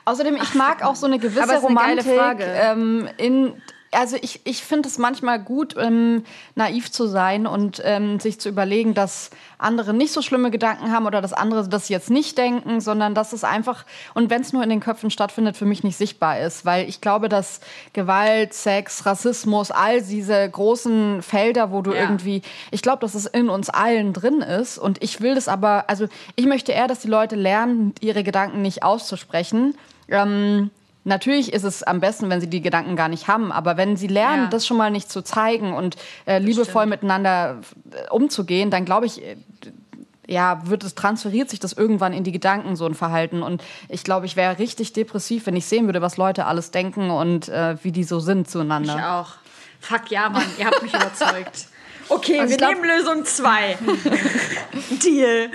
[0.04, 2.44] Außerdem, ich mag auch so eine gewisse Aber es ist eine geile Romantik Frage.
[2.44, 3.62] ähm, in
[3.94, 6.24] also ich, ich finde es manchmal gut, ähm,
[6.54, 11.06] naiv zu sein und ähm, sich zu überlegen, dass andere nicht so schlimme Gedanken haben
[11.06, 14.62] oder dass andere das jetzt nicht denken, sondern dass es einfach, und wenn es nur
[14.62, 16.64] in den Köpfen stattfindet, für mich nicht sichtbar ist.
[16.64, 17.60] Weil ich glaube, dass
[17.92, 22.02] Gewalt, Sex, Rassismus, all diese großen Felder, wo du Ja.
[22.02, 24.78] irgendwie, ich glaube, dass es in uns allen drin ist.
[24.78, 28.62] Und ich will das aber, also ich möchte eher, dass die Leute lernen, ihre Gedanken
[28.62, 29.74] nicht auszusprechen.
[30.08, 30.70] Ähm,
[31.04, 34.06] Natürlich ist es am besten, wenn sie die Gedanken gar nicht haben, aber wenn sie
[34.06, 34.48] lernen, Ja.
[34.48, 35.96] das schon mal nicht zu zeigen und
[36.26, 37.58] äh, liebevoll miteinander
[37.92, 39.36] äh, umzugehen, dann glaube ich, äh,
[40.26, 44.04] ja, wird es transferiert sich das irgendwann in die Gedanken so ein Verhalten und ich
[44.04, 47.76] glaube, ich wäre richtig depressiv, wenn ich sehen würde, was Leute alles denken und äh,
[47.84, 49.20] wie die so sind Ich zueinander.
[49.20, 49.34] auch.
[49.80, 51.66] Fuck ja, Mann, ihr habt mich überzeugt.
[52.08, 53.76] Okay, Also wir ich glaub- nehmen Lösung 2.
[55.04, 55.50] Deal.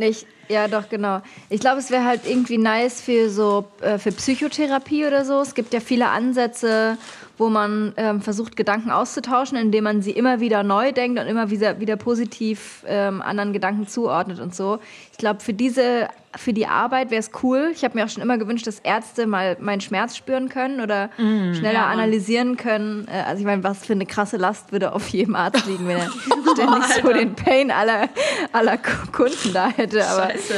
[0.00, 1.20] Nicht, ja, doch, genau.
[1.50, 5.40] Ich glaube, es wäre halt irgendwie nice für so äh, für Psychotherapie oder so.
[5.40, 6.96] Es gibt ja viele Ansätze,
[7.36, 11.50] wo man ähm, versucht, Gedanken auszutauschen, indem man sie immer wieder neu denkt und immer
[11.50, 14.78] wieder, wieder positiv ähm, anderen Gedanken zuordnet und so.
[15.12, 17.70] Ich glaube, für diese, für die Arbeit wäre es cool.
[17.74, 21.10] Ich habe mir auch schon immer gewünscht, dass Ärzte mal meinen Schmerz spüren können oder
[21.16, 23.08] schneller ja, analysieren können.
[23.08, 25.96] Äh, also ich meine, was für eine krasse Last würde auf jedem Arzt liegen, wenn
[25.96, 26.10] er
[26.54, 28.08] ständig so den Pain aller,
[28.52, 30.06] aller Kunden da hätte.
[30.06, 30.54] Aber Scheiße.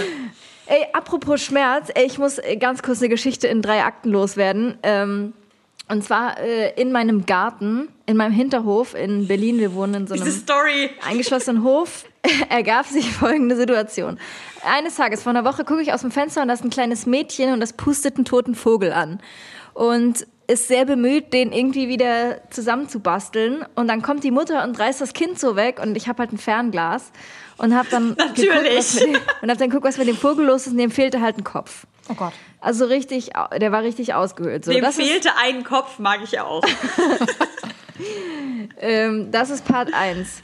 [0.67, 4.79] Ey, apropos Schmerz, ey, ich muss äh, ganz kurz eine Geschichte in drei Akten loswerden.
[4.83, 5.33] Ähm,
[5.89, 9.59] und zwar äh, in meinem Garten, in meinem Hinterhof in Berlin.
[9.59, 10.33] Wir wohnen in so einem
[11.07, 12.05] eingeschlossenen Hof.
[12.49, 14.19] ergab sich folgende Situation.
[14.65, 17.07] Eines Tages, vor einer Woche, gucke ich aus dem Fenster und da ist ein kleines
[17.07, 19.21] Mädchen und das pustet einen toten Vogel an.
[19.75, 23.65] Und ist sehr bemüht, den irgendwie wieder zusammenzubasteln.
[23.75, 26.33] Und dann kommt die Mutter und reißt das Kind so weg und ich habe halt
[26.33, 27.11] ein Fernglas
[27.57, 28.95] und habe dann Natürlich.
[28.95, 31.21] geguckt, dem, und hab dann geguckt, was mit dem Vogel los ist und dem fehlte
[31.21, 31.87] halt ein Kopf.
[32.09, 32.33] Oh Gott.
[32.61, 34.65] Also richtig, der war richtig ausgehöhlt.
[34.65, 36.63] So, Dem das ist, fehlte ein Kopf, mag ich auch.
[38.79, 40.43] ähm, das ist Part 1.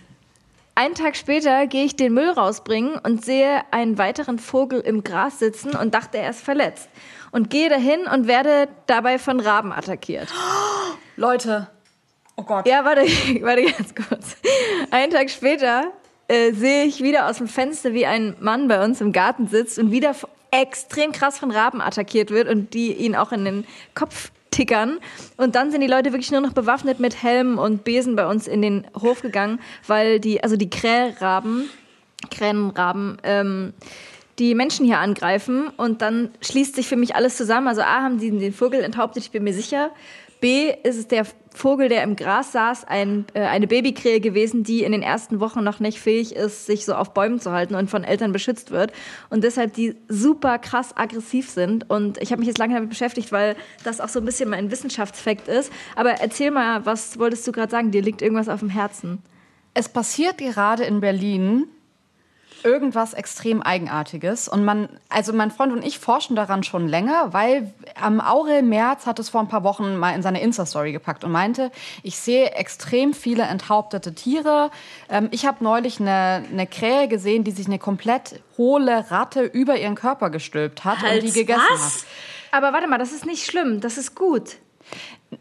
[0.79, 5.41] Einen Tag später gehe ich den Müll rausbringen und sehe einen weiteren Vogel im Gras
[5.41, 6.89] sitzen und dachte, er ist verletzt.
[7.33, 10.33] Und gehe dahin und werde dabei von Raben attackiert.
[11.17, 11.67] Leute.
[12.37, 12.69] Oh Gott.
[12.69, 13.01] Ja, warte,
[13.43, 14.37] warte ganz kurz.
[14.93, 15.91] Einen Tag später
[16.29, 19.81] äh, sehe ich wieder aus dem Fenster, wie ein Mann bei uns im Garten sitzt
[19.81, 20.15] und wieder
[20.53, 23.67] extrem krass von Raben attackiert wird und die ihn auch in den
[23.97, 24.99] Kopf tickern.
[25.37, 28.47] Und dann sind die Leute wirklich nur noch bewaffnet mit Helmen und Besen bei uns
[28.47, 31.69] in den Hof gegangen, weil die, also die Krähraben,
[32.31, 33.73] Krähenraben, ähm,
[34.39, 37.67] die Menschen hier angreifen und dann schließt sich für mich alles zusammen.
[37.69, 39.91] Also A, haben sie den Vogel enthauptet, ich bin mir sicher.
[40.41, 41.27] B, ist es der
[41.59, 45.65] Vogel, der im Gras saß, ein, äh, eine Babykrähe gewesen, die in den ersten Wochen
[45.65, 48.93] noch nicht fähig ist, sich so auf Bäumen zu halten und von Eltern beschützt wird.
[49.29, 51.91] Und deshalb die super krass aggressiv sind.
[51.91, 54.71] Und ich habe mich jetzt lange damit beschäftigt, weil das auch so ein bisschen mein
[54.71, 55.73] Wissenschaftsfakt ist.
[55.97, 57.91] Aber erzähl mal, was wolltest du gerade sagen?
[57.91, 59.19] Dir liegt irgendwas auf dem Herzen.
[59.75, 61.67] Es passiert gerade in Berlin
[62.65, 64.49] irgendwas extrem Eigenartiges.
[64.49, 69.07] Und man, also mein Freund und ich forschen daran schon länger, weil am Aurel Merz
[69.07, 71.71] hat es vor ein paar Wochen mal in seine Insta-Story gepackt und meinte,
[72.03, 74.71] ich sehe extrem viele enthauptete Tiere.
[75.09, 79.77] Ähm, ich habe neulich eine, eine Krähe gesehen, die sich eine komplett hohle Ratte über
[79.77, 81.97] ihren Körper gestülpt hat und die gegessen was?
[81.97, 82.07] hat.
[82.51, 84.57] Aber warte mal, das ist nicht schlimm, das ist gut.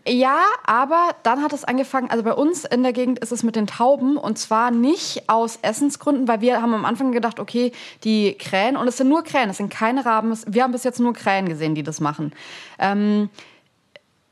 [0.05, 3.55] Ja, aber dann hat es angefangen, also bei uns in der Gegend ist es mit
[3.55, 7.71] den Tauben und zwar nicht aus Essensgründen, weil wir haben am Anfang gedacht, okay,
[8.03, 10.99] die Krähen, und es sind nur Krähen, es sind keine Raben, wir haben bis jetzt
[10.99, 12.33] nur Krähen gesehen, die das machen.
[12.79, 13.29] Ähm,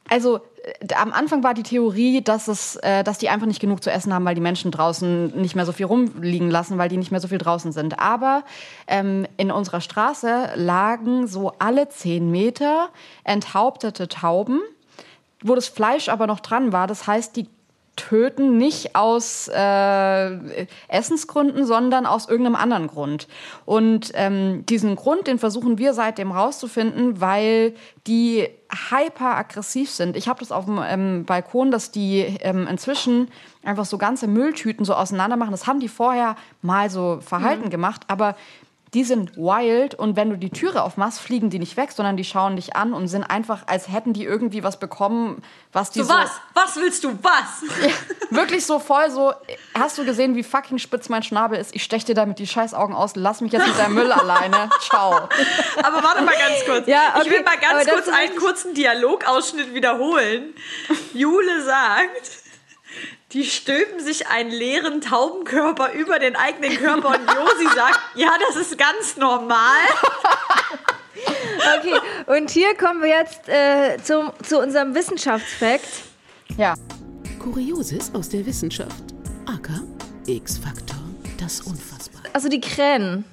[0.10, 3.82] also äh, am Anfang war die Theorie, dass, es, äh, dass die einfach nicht genug
[3.82, 6.97] zu essen haben, weil die Menschen draußen nicht mehr so viel rumliegen lassen, weil die
[6.97, 7.97] nicht mehr so viel draußen sind.
[7.97, 8.43] Aber
[8.88, 12.89] ähm, in unserer Straße lagen so alle zehn Meter
[13.24, 14.60] enthauptete Tauben
[15.48, 16.88] wo das Fleisch aber noch dran war.
[16.88, 17.48] Das heißt, die
[17.96, 23.28] töten nicht aus äh, Essensgründen, sondern aus irgendeinem anderen Grund.
[23.66, 27.74] Und ähm, diesen Grund, den versuchen wir seitdem rauszufinden, weil
[28.06, 28.50] die
[28.89, 30.18] hyperaggressiv sind.
[30.18, 33.30] Ich habe das auf dem ähm, Balkon, dass die ähm, inzwischen
[33.64, 35.52] einfach so ganze Mülltüten so auseinander machen.
[35.52, 38.36] Das haben die vorher mal so verhalten gemacht, aber
[38.93, 42.23] die sind wild und wenn du die Türe aufmachst, fliegen die nicht weg, sondern die
[42.23, 45.41] schauen dich an und sind einfach, als hätten die irgendwie was bekommen,
[45.73, 46.31] was die So so, was?
[46.53, 47.17] Was willst du?
[47.21, 47.63] Was?
[48.29, 49.33] wirklich so voll so,
[49.77, 51.75] hast du gesehen, wie fucking spitz mein Schnabel ist?
[51.75, 54.69] Ich stech dir damit die Scheißaugen aus, lass mich jetzt mit deinem Müll alleine.
[54.79, 55.11] Ciao.
[55.83, 56.88] Aber warte mal ganz kurz.
[56.88, 60.53] Ja, Ich will okay, mal ganz kurz einen kurzen Dialogausschnitt wiederholen.
[61.13, 62.45] Jule sagt,
[63.36, 68.55] die stülpen sich einen leeren Taubenkörper über den eigenen Körper und Josi sagt, ja, das
[68.55, 69.59] ist ganz normal.
[71.79, 75.88] Okay, und hier kommen wir jetzt äh, zum, zu unserem Wissenschaftsfakt.
[76.57, 76.75] Ja.
[77.39, 79.03] Kurioses aus der Wissenschaft.
[79.47, 79.69] AK
[80.27, 80.97] X-Faktor.
[81.39, 82.25] Das Unfassbare.
[82.33, 83.23] Also die Krähen.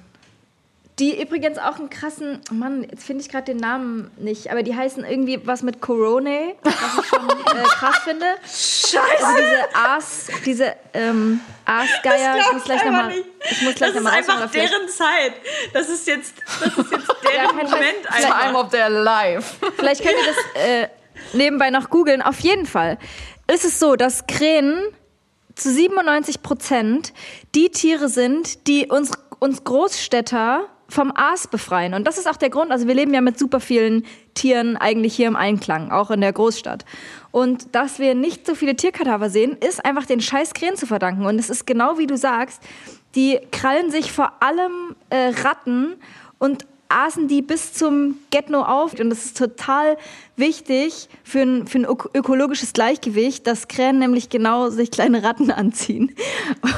[1.03, 4.73] Die übrigens auch einen krassen, Mann, jetzt finde ich gerade den Namen nicht, aber die
[4.73, 8.25] heißen irgendwie was mit Corone, was ich schon äh, krass finde.
[8.45, 9.25] Scheiße.
[9.25, 13.95] Also diese Aas, diese ähm, Aasgeier, ich muss gleich nochmal, ich muss gleich das ist
[13.95, 15.33] nochmal einfach deren Zeit.
[15.73, 17.69] Das ist jetzt, das ist jetzt deren Scheiß.
[17.69, 18.63] Moment Time einfach.
[18.63, 19.55] of their life.
[19.75, 20.87] Vielleicht könnt ihr das äh,
[21.33, 22.21] nebenbei noch googeln.
[22.21, 22.97] Auf jeden Fall
[23.53, 24.81] ist es so, dass Krähen
[25.55, 27.11] zu 97 Prozent
[27.55, 31.93] die Tiere sind, die uns, uns Großstädter vom Aas befreien.
[31.93, 35.15] Und das ist auch der Grund, also wir leben ja mit super vielen Tieren eigentlich
[35.15, 36.85] hier im Einklang, auch in der Großstadt.
[37.31, 41.25] Und dass wir nicht so viele Tierkadaver sehen, ist einfach den scheiß Krähen zu verdanken.
[41.25, 42.61] Und es ist genau wie du sagst,
[43.15, 45.95] die krallen sich vor allem äh, Ratten
[46.37, 48.99] und aßen die bis zum Get-No auf.
[48.99, 49.97] Und das ist total
[50.35, 55.51] wichtig für ein, für ein ök- ökologisches Gleichgewicht, dass Krähen nämlich genau sich kleine Ratten
[55.51, 56.15] anziehen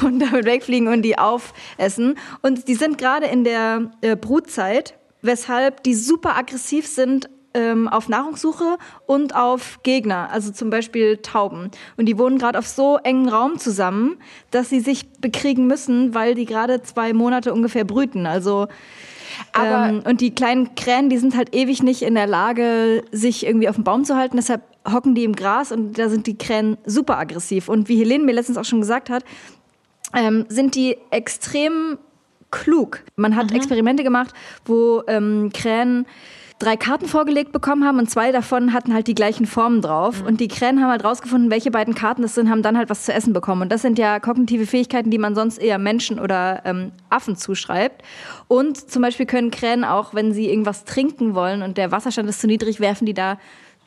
[0.03, 2.17] und damit wegfliegen und die aufessen.
[2.41, 8.09] Und die sind gerade in der äh, Brutzeit, weshalb die super aggressiv sind ähm, auf
[8.09, 11.71] Nahrungssuche und auf Gegner, also zum Beispiel Tauben.
[11.97, 14.17] Und die wohnen gerade auf so engen Raum zusammen,
[14.51, 18.27] dass sie sich bekriegen müssen, weil die gerade zwei Monate ungefähr brüten.
[18.27, 18.67] Also
[19.59, 23.69] ähm, und die kleinen Krähen, die sind halt ewig nicht in der Lage, sich irgendwie
[23.69, 24.37] auf dem Baum zu halten.
[24.37, 27.69] Deshalb hocken die im Gras und da sind die Krähen super aggressiv.
[27.69, 29.23] Und wie Helene mir letztens auch schon gesagt hat,
[30.13, 31.97] ähm, sind die extrem
[32.51, 33.03] klug.
[33.15, 34.33] Man hat Experimente gemacht,
[34.65, 36.05] wo ähm, Krähen
[36.59, 40.23] drei Karten vorgelegt bekommen haben und zwei davon hatten halt die gleichen Formen drauf.
[40.25, 43.03] Und die Krähen haben halt rausgefunden, welche beiden Karten das sind, haben dann halt was
[43.03, 43.63] zu essen bekommen.
[43.63, 48.03] Und das sind ja kognitive Fähigkeiten, die man sonst eher Menschen oder ähm, Affen zuschreibt.
[48.47, 52.39] Und zum Beispiel können Krähen auch, wenn sie irgendwas trinken wollen und der Wasserstand ist
[52.39, 53.37] zu niedrig, werfen die da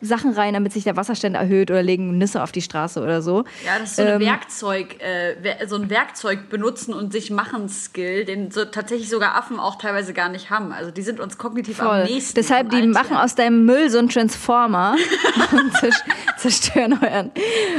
[0.00, 3.44] Sachen rein, damit sich der Wasserstand erhöht oder legen Nüsse auf die Straße oder so.
[3.66, 7.68] Ja, das ist so ein Ähm, Werkzeug, äh, so ein Werkzeug benutzen und sich machen
[7.68, 10.72] Skill, den so tatsächlich sogar Affen auch teilweise gar nicht haben.
[10.72, 12.04] Also die sind uns kognitiv am Voll.
[12.04, 12.34] nächsten.
[12.36, 14.94] Deshalb, die machen aus deinem Müll so einen Transformer
[15.52, 16.04] und zerst-
[16.36, 17.30] zerstören euren,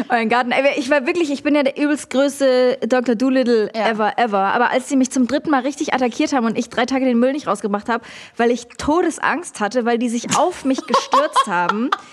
[0.09, 0.51] euren Garten.
[0.77, 3.15] Ich war wirklich, ich bin ja der übelst größte Dr.
[3.15, 3.89] Doolittle Ja.
[3.89, 4.39] ever, ever.
[4.53, 7.17] Aber als sie mich zum dritten Mal richtig attackiert haben und ich drei Tage den
[7.19, 8.03] Müll nicht rausgebracht habe,
[8.35, 11.89] weil ich Todesangst hatte, weil die sich auf mich gestürzt haben,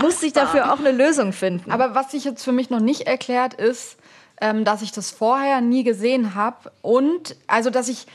[0.00, 1.70] musste ich dafür auch eine Lösung finden.
[1.70, 3.96] Aber was sich jetzt für mich noch nicht erklärt ist,
[4.40, 8.06] ähm, dass ich das vorher nie gesehen habe und also dass ich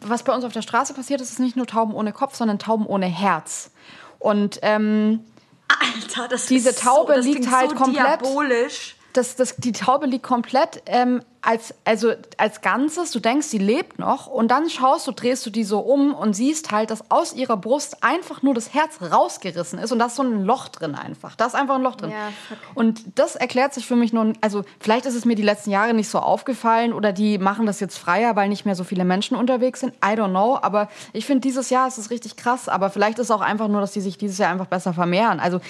[0.00, 2.58] was bei uns auf der Straße passiert ist, ist nicht nur Tauben ohne Kopf, sondern
[2.58, 3.70] Tauben ohne Herz.
[4.18, 5.20] Und ähm,
[5.68, 8.96] Alter, das Diese ist Taube so, das liegt halt so komplett- diabolisch.
[9.12, 13.98] das, das, die Taube liegt komplett ähm, als, also als Ganzes, du denkst, sie lebt
[13.98, 17.32] noch und dann schaust du, drehst du die so um und siehst halt, dass aus
[17.32, 20.94] ihrer Brust einfach nur das Herz rausgerissen ist und da ist so ein Loch drin
[20.94, 21.36] einfach.
[21.36, 22.10] Da ist einfach ein Loch drin.
[22.10, 22.32] Ja.
[22.74, 25.94] Und das erklärt sich für mich nun, also vielleicht ist es mir die letzten Jahre
[25.94, 29.36] nicht so aufgefallen oder die machen das jetzt freier, weil nicht mehr so viele Menschen
[29.36, 29.94] unterwegs sind.
[30.04, 33.26] I don't know, aber ich finde, dieses Jahr ist es richtig krass, aber vielleicht ist
[33.26, 35.40] es auch einfach nur, dass die sich dieses Jahr einfach besser vermehren.
[35.40, 35.60] Also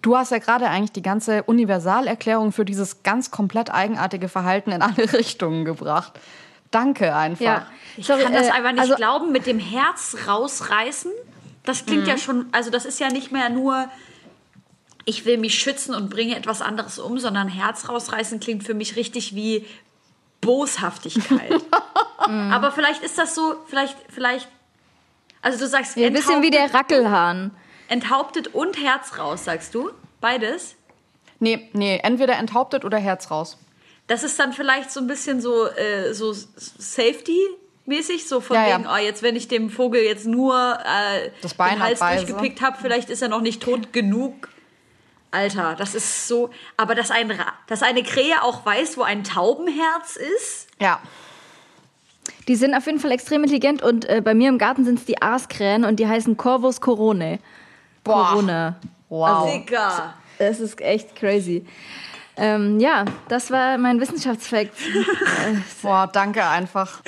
[0.00, 4.82] du hast ja gerade eigentlich die ganze Universalerklärung für dieses ganz komplett eigenartige Verhalten in
[4.96, 6.12] alle Richtungen gebracht.
[6.70, 7.44] Danke einfach.
[7.44, 7.66] Ja.
[7.96, 11.12] Ich Sorry, kann das äh, einfach nicht also- glauben, mit dem Herz rausreißen.
[11.64, 13.88] Das klingt ja schon, also das ist ja nicht mehr nur,
[15.04, 18.96] ich will mich schützen und bringe etwas anderes um, sondern Herz rausreißen klingt für mich
[18.96, 19.66] richtig wie
[20.40, 21.62] Boshaftigkeit.
[22.18, 24.48] Aber vielleicht ist das so, vielleicht, vielleicht,
[25.40, 27.52] also du sagst Ja, ein bisschen wie der Rackelhahn.
[27.88, 29.90] enthauptet und Herz raus, sagst du?
[30.20, 30.74] Beides?
[31.38, 33.56] Nee, nee, entweder enthauptet oder Herz raus.
[34.06, 38.78] Das ist dann vielleicht so ein bisschen so, äh, so Safety-mäßig, so von Ja, ja.
[38.78, 42.60] wegen, oh, jetzt wenn ich dem Vogel jetzt nur äh, Das Bein den Hals durchgepickt
[42.60, 44.48] habe, vielleicht ist er noch nicht tot genug.
[45.30, 46.50] Alter, das ist so.
[46.76, 47.32] Aber dass, ein,
[47.66, 50.66] dass eine Krähe auch weiß, wo ein Taubenherz ist?
[50.78, 51.00] Ja.
[52.48, 55.04] Die sind auf jeden Fall extrem intelligent und äh, bei mir im Garten sind es
[55.04, 57.38] die Aaskrähen und die heißen Corvus corone.
[58.04, 58.30] Boah.
[58.30, 58.76] Corona.
[59.08, 59.50] Wow.
[59.52, 60.14] Digga.
[60.38, 61.64] Das ist echt crazy.
[62.36, 64.72] Ähm, ja, das war mein Wissenschaftsfakt.
[65.82, 67.02] Boah, danke einfach.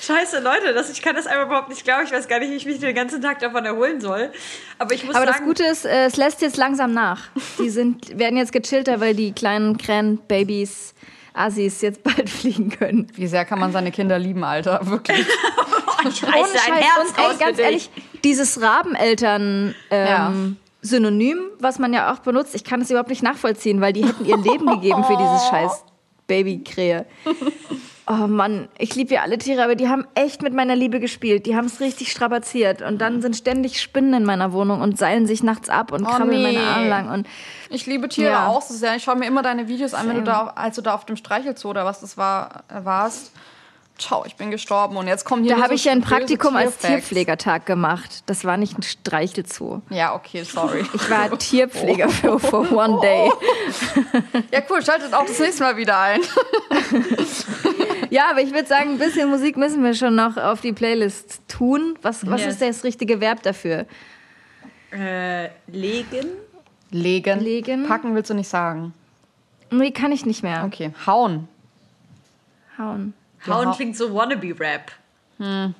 [0.00, 2.04] Scheiße, Leute, das, ich kann das einfach überhaupt nicht glauben.
[2.04, 4.32] Ich weiß gar nicht, wie ich mich den ganzen Tag davon erholen soll.
[4.78, 7.28] Aber ich muss Aber das sagen, Gute ist, äh, es lässt jetzt langsam nach.
[7.58, 10.94] Die sind, werden jetzt gechillter, weil die kleinen Krähen-Babys,
[11.34, 13.08] Assis jetzt bald fliegen können.
[13.14, 14.80] Wie sehr kann man seine Kinder lieben, Alter?
[14.86, 15.18] Wirklich.
[16.08, 16.84] ich reiße ein Scheiß.
[16.84, 17.90] Herz Und ey, ganz ehrlich,
[18.24, 20.32] dieses Rabeneltern ähm, Ja.
[20.82, 24.24] Synonym, was man ja auch benutzt, ich kann das überhaupt nicht nachvollziehen, weil die hätten
[24.24, 25.84] ihr Leben gegeben für dieses scheiß
[26.26, 27.06] Babykrähe.
[28.08, 31.46] Oh Mann, ich liebe ja alle Tiere, aber die haben echt mit meiner Liebe gespielt.
[31.46, 32.82] Die haben es richtig strapaziert.
[32.82, 36.42] Und dann sind ständig Spinnen in meiner Wohnung und seilen sich nachts ab und krabbeln
[36.42, 36.52] nee.
[36.52, 37.10] meine Arme lang.
[37.10, 37.28] Und
[37.70, 38.46] Ich liebe Tiere Ja.
[38.48, 38.96] auch so sehr.
[38.96, 41.16] Ich schaue mir immer deine Videos an, wenn du da, als du da auf dem
[41.16, 43.30] Streichelzoo oder was das war, warst.
[43.98, 44.96] Ciao, ich bin gestorben.
[44.96, 46.78] Und jetzt kommen hier da habe so ich ja ein Praktikum als.
[46.78, 48.24] Tierpflegertag gemacht.
[48.26, 49.80] Das war nicht ein Streichelzoo.
[49.90, 50.84] Ja, okay, sorry.
[50.94, 53.30] Ich war Tierpfleger für for one day.
[54.52, 56.20] Ja, cool, schaltet auch das nächste Mal wieder ein.
[58.10, 61.40] Ja, aber ich würde sagen, ein bisschen Musik müssen wir schon noch auf die Playlist
[61.48, 61.98] tun.
[62.02, 62.52] Was, was Yes.
[62.54, 63.86] ist das richtige Verb dafür?
[64.92, 66.26] Äh, legen?
[66.90, 67.40] Legen.
[67.40, 67.86] Legen.
[67.88, 68.92] Packen willst du nicht sagen.
[69.70, 70.64] Nee, kann ich nicht mehr.
[70.66, 70.92] Okay.
[71.06, 71.48] Hauen.
[72.76, 73.14] Hauen.
[73.48, 74.92] Hauen hau- klingt so Wannabe-Rap.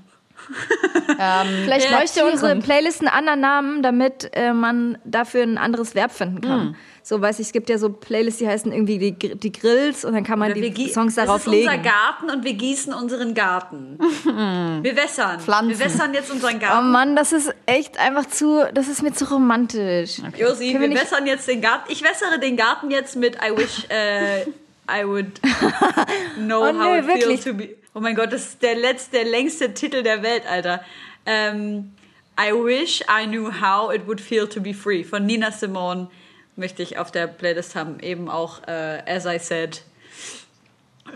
[1.65, 2.57] Vielleicht Ja, bräuchte unsere.
[2.57, 6.77] Playlist einen anderen Namen, damit äh, man dafür ein anderes Verb finden kann.
[7.05, 10.15] So, weiß ich, es gibt ja so Playlists, die heißen irgendwie die, die Grills und
[10.15, 11.83] dann kann man Wir die Songs darauf das ist unser legen.
[11.83, 13.99] Garten und wir gießen unseren Garten.
[14.83, 15.41] wir wässern.
[15.41, 15.71] Pflanzen.
[15.71, 16.91] Wir wässern jetzt unseren Oh Garten.
[16.93, 20.19] Mann, das ist echt einfach zu, das ist mir zu romantisch.
[20.37, 21.91] Josi, Können wir wir wässern jetzt den Garten.
[21.93, 24.47] Ich wässere den Garten jetzt mit I wish äh,
[24.89, 25.41] I would
[26.37, 27.25] know Oh, nö, how it wirklich.
[27.25, 27.77] feels to be.
[27.95, 30.83] Oh mein Gott, das ist der letzte, der längste Titel der Welt, Alter.
[31.27, 31.93] Ähm,
[32.39, 36.09] I wish I knew how it would feel to be free von Nina Simone
[36.57, 38.01] möchte ich auf der Playlist haben.
[38.01, 39.83] Eben auch äh, As I Said,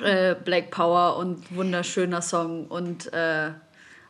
[0.02, 3.50] äh, Black Power und wunderschöner Song und äh,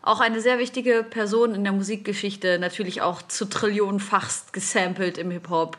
[0.03, 5.79] auch eine sehr wichtige Person in der Musikgeschichte, natürlich auch zu Trillionenfachst gesampelt im Hip-Hop.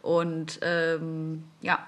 [0.00, 1.84] Und ähm, ja,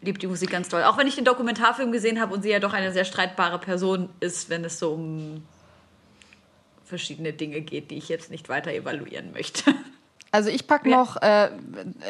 [0.00, 0.84] liebt die Musik ganz doll.
[0.84, 4.08] Auch wenn ich den Dokumentarfilm gesehen habe und sie ja doch eine sehr streitbare Person
[4.20, 5.42] ist, wenn es so um
[6.84, 9.74] verschiedene Dinge geht, die ich jetzt nicht weiter evaluieren möchte.
[10.32, 11.48] Also ich pack noch äh,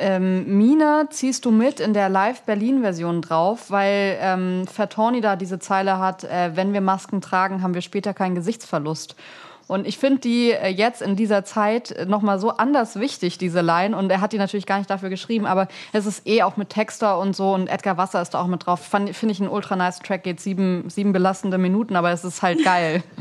[0.00, 5.98] ähm, Mine ziehst du mit in der Live-Berlin-Version drauf, weil ähm, Fatoni da diese Zeile
[5.98, 9.14] hat, äh, wenn wir Masken tragen, haben wir später keinen Gesichtsverlust.
[9.68, 13.96] Und ich finde die äh, jetzt in dieser Zeit nochmal so anders wichtig, diese Line.
[13.96, 16.70] Und er hat die natürlich gar nicht dafür geschrieben, aber es ist eh auch mit
[16.70, 17.52] Texter und so.
[17.52, 18.80] Und Edgar Wasser ist da auch mit drauf.
[18.80, 22.62] Finde ich ein ultra nice Track, geht sieben, sieben belastende Minuten, aber es ist halt
[22.64, 23.02] geil.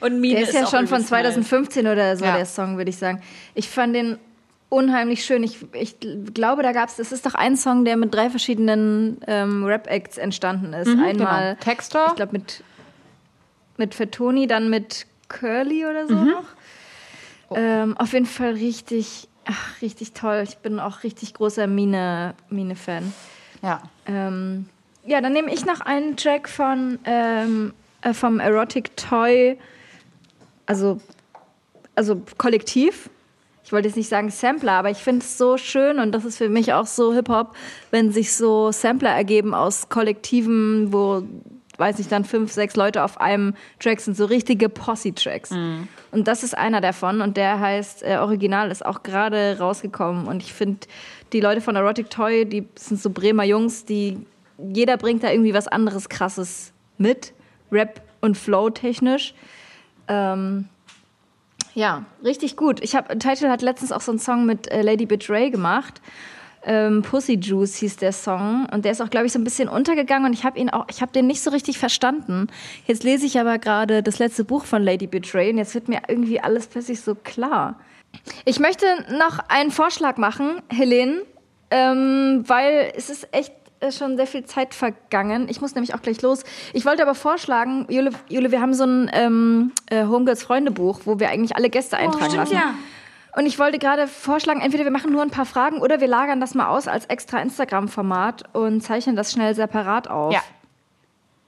[0.00, 1.22] Und Mine Der ist ja auch schon von übelst nice.
[1.22, 2.36] 2015 oder so, Ja.
[2.36, 3.22] der Song, würde ich sagen.
[3.54, 4.18] Ich fand den
[4.68, 5.44] unheimlich schön.
[5.44, 5.94] Ich, ich
[6.34, 10.18] glaube, da gab es, das ist doch ein Song, der mit drei verschiedenen ähm, Rap-Acts
[10.18, 10.88] entstanden ist.
[10.88, 11.54] Einmal, genau.
[11.60, 12.06] Texter.
[12.08, 12.64] ich glaube, mit,
[13.76, 16.44] mit Fatoni, dann mit Curly oder so noch.
[17.54, 20.42] Ähm, auf jeden Fall richtig, ach, richtig toll.
[20.46, 23.12] Ich bin auch richtig großer Mine- Mine-Fan.
[23.62, 23.82] Ja.
[24.06, 24.66] Ähm,
[25.04, 29.58] ja, dann nehme ich noch einen Track von ähm, äh, vom Erotic Toy,
[30.66, 31.00] also,
[31.94, 33.10] also Kollektiv.
[33.64, 36.38] ich wollte jetzt nicht sagen Sampler, aber ich finde es so schön und das ist
[36.38, 37.54] für mich auch so Hip-Hop,
[37.90, 41.22] wenn sich so Sampler ergeben aus Kollektiven, wo,
[41.78, 45.50] weiß ich, dann fünf, sechs Leute auf einem Track sind, so richtige Posse-Tracks.
[46.10, 50.42] Und das ist einer davon und der heißt äh, Original, ist auch gerade rausgekommen und
[50.42, 50.86] ich finde,
[51.32, 54.18] die Leute von Erotic Toy, die sind so Bremer Jungs, die,
[54.58, 57.32] jeder bringt da irgendwie was anderes Krasses mit,
[57.70, 59.34] Rap und Flow technisch.
[60.08, 60.68] Ähm,
[61.74, 62.82] ja, richtig gut.
[62.82, 66.02] Ich habe Title hat letztens auch so einen Song mit äh, Lady Betray gemacht.
[66.64, 69.68] Ähm, Pussy Juice hieß der Song und der ist auch, glaube ich, so ein bisschen
[69.68, 72.46] untergegangen und ich habe ihn auch, ich habe den nicht so richtig verstanden.
[72.86, 76.02] Jetzt lese ich aber gerade das letzte Buch von Lady Betray und jetzt wird mir
[76.08, 77.80] irgendwie alles plötzlich so klar.
[78.44, 78.86] Ich möchte
[79.18, 81.22] noch einen Vorschlag machen, Helene,
[81.70, 85.48] ähm, weil es ist echt äh, schon sehr viel Zeit vergangen.
[85.48, 86.44] Ich muss nämlich auch gleich los.
[86.72, 91.18] Ich wollte aber vorschlagen, Jule, Jule wir haben so ein ähm, äh, Homegirls Freundebuch, wo
[91.18, 92.54] wir eigentlich alle Gäste eintragen stimmt, lassen.
[92.54, 92.74] ja.
[93.34, 96.40] Und ich wollte gerade vorschlagen, entweder wir machen nur ein paar Fragen oder wir lagern
[96.40, 100.34] das mal aus als extra Instagram-Format und zeichnen das schnell separat auf.
[100.34, 100.42] Ja.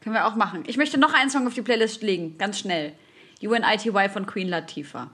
[0.01, 0.65] Können wir auch machen.
[0.67, 2.93] Ich möchte noch einen Song auf die Playlist legen, ganz schnell.
[3.43, 5.11] UNITY von Queen Latifah.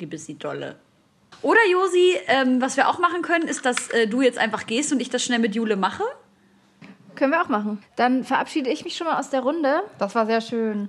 [0.00, 0.76] Liebe sie dolle.
[1.42, 4.92] Oder Josi, ähm, was wir auch machen können, ist, dass äh, du jetzt einfach gehst
[4.92, 6.04] und ich das schnell mit Jule mache.
[7.14, 7.82] Können wir auch machen.
[7.96, 9.82] Dann verabschiede ich mich schon mal aus der Runde.
[9.98, 10.88] Das war sehr schön.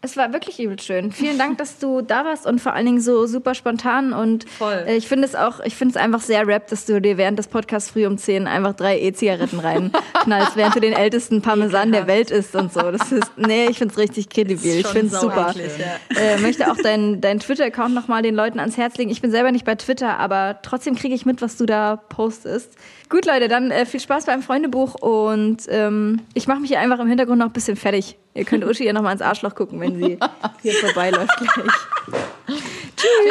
[0.00, 1.10] Es war wirklich übel schön.
[1.10, 4.12] Vielen Dank, dass du da warst und vor allen Dingen so super spontan.
[4.12, 4.84] Und Voll.
[4.86, 7.36] äh, ich finde es auch, ich finde es einfach sehr rap, dass du dir während
[7.36, 12.06] des Podcasts früh um 10 einfach drei E-Zigaretten reinknallst, während du den ältesten Parmesan der
[12.06, 12.80] Welt isst und so.
[12.92, 14.78] Das ist, nee, ich finde es richtig kredibil.
[14.78, 15.52] Ich finde es super.
[15.56, 16.16] ja.
[16.16, 19.10] Äh, möchte auch deinen dein Twitter-Account nochmal den Leuten ans Herz legen.
[19.10, 22.76] Ich bin selber nicht bei Twitter, aber trotzdem kriege ich mit, was du da postest.
[23.08, 26.98] Gut, Leute, dann äh, viel Spaß beim Freundebuch und ähm, ich mache mich hier einfach
[26.98, 28.18] im Hintergrund noch ein bisschen fertig.
[28.34, 30.18] Ihr könnt Uschi ja nochmal ins Arschloch gucken, wenn sie
[30.62, 32.56] hier vorbeiläuft gleich.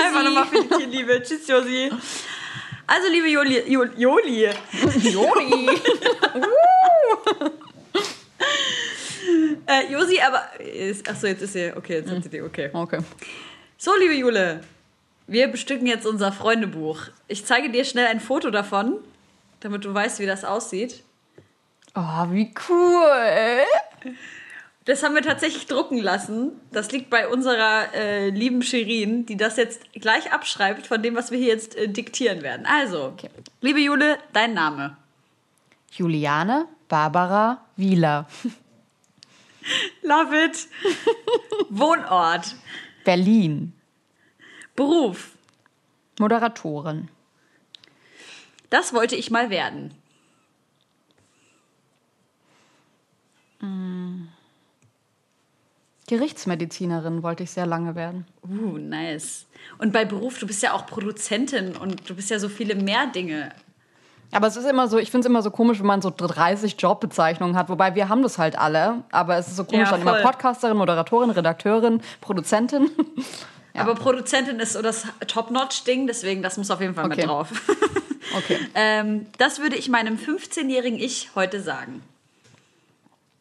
[0.03, 1.21] Einfach nochmal für die Tierliebe.
[1.21, 1.91] Tschüss, Josi.
[2.87, 3.59] Also, liebe Joli.
[3.71, 4.47] Jo- Joli.
[5.01, 5.69] Joni!
[9.67, 10.41] Äh, Josi, aber.
[11.09, 11.71] Achso, jetzt ist sie.
[11.75, 12.41] Okay, jetzt hat sie die.
[12.41, 12.69] Okay.
[12.73, 12.99] Okay.
[13.77, 14.61] So, liebe Jule.
[15.27, 17.01] Wir bestücken jetzt unser Freundebuch.
[17.27, 18.95] Ich zeige dir schnell ein Foto davon,
[19.59, 21.03] damit du weißt, wie das aussieht.
[21.95, 24.15] Oh, wie cool.
[24.85, 26.51] Das haben wir tatsächlich drucken lassen.
[26.71, 31.31] Das liegt bei unserer äh, lieben Shirin, die das jetzt gleich abschreibt von dem, was
[31.31, 32.65] wir hier jetzt äh, diktieren werden.
[32.65, 33.13] Also,
[33.59, 34.95] liebe Jule, dein Name.
[35.91, 38.27] Juliane Barbara Wieler.
[40.03, 40.67] Love it.
[41.69, 42.55] Wohnort.
[43.03, 43.73] Berlin.
[44.75, 45.31] Beruf.
[46.19, 47.09] Moderatorin.
[48.69, 49.93] Das wollte ich mal werden.
[56.07, 58.25] Gerichtsmedizinerin wollte ich sehr lange werden.
[58.47, 59.45] Uh, nice.
[59.77, 63.07] Und bei Beruf, du bist ja auch Produzentin und du bist ja so viele mehr
[63.07, 63.51] Dinge.
[64.31, 66.75] Aber es ist immer so, ich finde es immer so komisch, wenn man so 30
[66.79, 67.67] Jobbezeichnungen hat.
[67.69, 69.03] Wobei wir haben das halt alle.
[69.11, 70.21] Aber es ist so komisch, Ja, dann immer.
[70.21, 72.89] Podcasterin, Moderatorin, Redakteurin, Produzentin.
[73.73, 77.17] Aber Produzentin ist so das Top-Notch-Ding, deswegen das muss auf jeden Fall Okay.
[77.17, 77.51] mit drauf.
[78.35, 78.59] Okay.
[78.75, 82.01] ähm, das würde ich meinem 15-jährigen Ich heute sagen.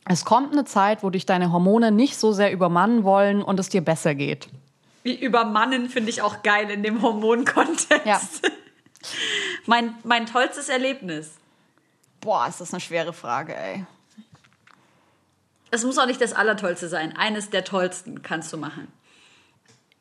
[0.08, 3.68] Es kommt eine Zeit, wo dich deine Hormone nicht so sehr übermannen wollen und es
[3.68, 4.48] dir besser geht.
[5.02, 8.06] Wie übermannen finde ich auch geil in dem Hormonkontext.
[8.06, 8.20] Ja.
[9.66, 11.32] mein, mein tollstes Erlebnis.
[12.20, 13.84] Boah, ist das eine schwere Frage, ey.
[15.70, 17.16] Es muss auch nicht das Allertollste sein.
[17.16, 18.88] Eines der tollsten kannst du machen.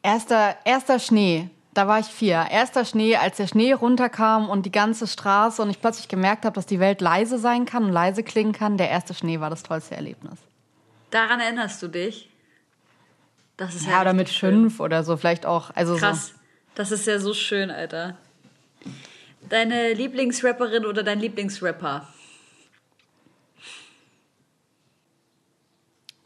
[0.04, 1.50] Erster, erster Schnee.
[1.76, 2.48] Da war ich vier.
[2.50, 6.56] Erster Schnee, als der Schnee runterkam und die ganze Straße und ich plötzlich gemerkt habe,
[6.56, 8.78] dass die Welt leise sein kann und leise klingen kann.
[8.78, 10.40] Der erste Schnee war das tollste Erlebnis.
[11.10, 12.30] Daran erinnerst du dich?
[13.58, 14.62] Das ist Ja, oder mit richtig schön.
[14.62, 15.70] fünf oder so, vielleicht auch.
[15.76, 16.34] Also Krass.
[16.76, 18.18] Das ist ja so schön, Alter.
[19.50, 22.08] Deine Lieblingsrapperin oder dein Lieblingsrapper?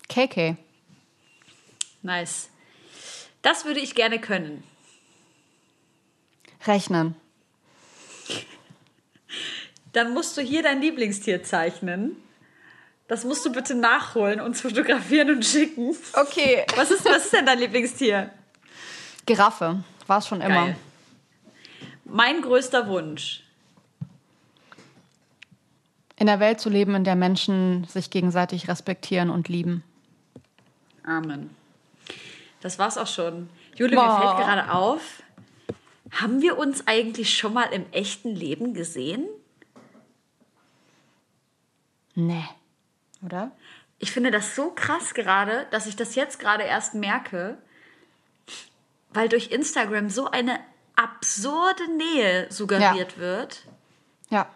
[0.09, 0.57] so KK.
[2.03, 2.49] Nice.
[3.41, 4.63] Das würde ich gerne können.
[6.65, 7.15] Rechnen.
[9.93, 12.15] Dann musst du hier dein Lieblingstier zeichnen.
[13.07, 15.95] Das musst du bitte nachholen und fotografieren und schicken.
[16.13, 16.65] Okay.
[16.75, 18.31] Was ist, was ist denn dein Lieblingstier?
[19.25, 19.83] Giraffe.
[20.05, 20.65] War es schon immer.
[20.65, 20.75] Geil.
[22.05, 23.43] Mein größter Wunsch.
[26.17, 29.83] In der Welt zu leben, in der Menschen sich gegenseitig respektieren und lieben.
[31.03, 31.49] Amen.
[32.61, 33.49] Das war's auch schon.
[33.75, 35.23] Jule, mir fällt gerade auf,
[36.11, 39.27] haben wir uns eigentlich schon mal im echten Leben gesehen?
[42.15, 42.45] Nee.
[43.23, 43.51] Oder?
[43.99, 47.57] Ich finde das so krass gerade, dass ich das jetzt gerade erst merke,
[49.13, 50.59] weil durch Instagram so eine
[50.95, 53.65] absurde Nähe suggeriert wird.
[54.29, 54.49] Ja.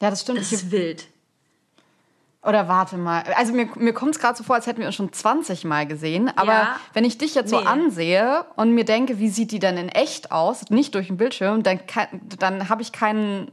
[0.00, 0.38] Ja, das stimmt.
[0.40, 1.08] Das Ich- ist wild.
[2.48, 3.22] Oder warte mal.
[3.36, 5.86] Also mir, mir kommt es gerade so vor, als hätten wir uns schon 20 Mal
[5.86, 6.32] gesehen.
[6.36, 6.76] Aber Ja.
[6.94, 7.66] wenn ich dich jetzt so Nee.
[7.66, 11.62] ansehe und mir denke, wie sieht die denn in echt aus, nicht durch den Bildschirm,
[11.62, 13.50] dann, kann- dann habe ich keinen.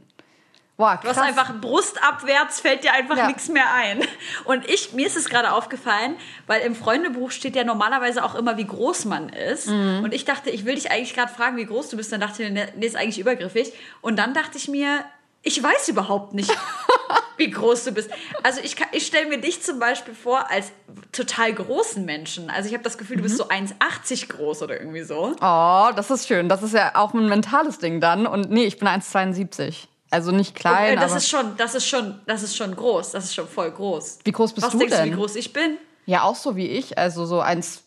[0.78, 3.26] Boah, Du hast einfach brustabwärts, fällt dir einfach Ja.
[3.28, 4.00] nichts mehr ein.
[4.44, 6.16] Und ich, mir ist es gerade aufgefallen,
[6.46, 9.68] weil im Freundebuch steht ja normalerweise auch immer, wie groß man ist.
[9.68, 10.00] Mhm.
[10.04, 12.12] Und ich dachte, ich will dich eigentlich gerade fragen, wie groß du bist.
[12.12, 13.72] Dann dachte ich, nee, nee, ist eigentlich übergriffig.
[14.02, 15.00] Und dann dachte ich mir,
[15.46, 16.50] ich weiß überhaupt nicht,
[17.36, 18.10] wie groß du bist.
[18.42, 20.72] Also ich, kann- ich stelle mir dich zum Beispiel vor als
[21.12, 22.50] total großen Menschen.
[22.50, 23.26] Also ich habe das Gefühl, du Mhm.
[23.26, 25.34] bist so 1,80 groß oder irgendwie so.
[25.40, 26.48] Oh, das ist schön.
[26.48, 28.26] Das ist ja auch ein mentales Ding dann.
[28.26, 29.86] Und nee, ich bin 1,72.
[30.10, 32.74] Also nicht Und, klein, äh, das aber ist schon, das ist schon, das ist schon
[32.74, 33.12] groß.
[33.12, 34.18] Das ist schon voll groß.
[34.24, 35.12] wie groß bist Was du denkst du, denn?
[35.12, 35.78] wie groß ich bin?
[36.06, 36.96] Ja, auch so wie ich.
[36.98, 37.82] Also so 1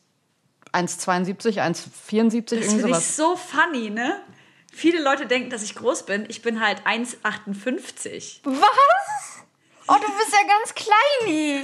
[0.73, 3.15] 1,72, 1,74, Das irgendwie finde ich sowas.
[3.15, 4.17] so funny, ne?
[4.79, 6.25] Viele Leute denken, dass ich groß bin.
[6.29, 8.39] Ich bin halt 1,58.
[8.45, 9.43] Was?
[9.89, 11.63] Oh, du bist ja ganz klein.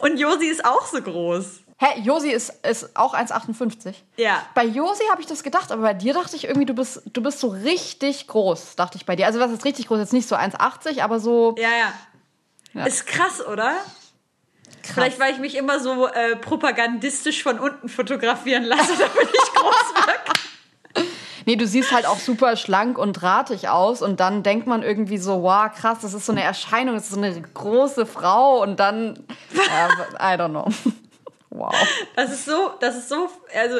[0.00, 1.60] Und Josi ist auch so groß.
[1.78, 3.94] Hä, Josi ist, ist auch 1,58.
[4.18, 4.44] Ja.
[4.54, 7.22] Bei Josi habe ich das gedacht, aber bei dir dachte ich irgendwie, du bist, du
[7.22, 9.24] bist so richtig groß, dachte ich bei dir.
[9.24, 9.98] Also was ist richtig groß?
[9.98, 11.92] Jetzt nicht so 1,80, aber so Ja, ja.
[12.74, 12.84] Ja.
[12.84, 13.72] Ist krass, oder?
[14.82, 20.06] Vielleicht, weil ich mich immer so äh, propagandistisch von unten fotografieren lasse, damit ich groß
[20.06, 20.36] wirke.
[21.46, 25.16] Nee, du siehst halt auch super schlank und drahtig aus und dann denkt man irgendwie
[25.16, 28.80] so, wow, krass, das ist so eine Erscheinung, das ist so eine große Frau und
[28.80, 29.20] dann,
[29.54, 29.88] ja,
[30.34, 30.68] I don't know.
[31.48, 31.72] Wow.
[32.14, 33.78] Das ist so, das ist so, also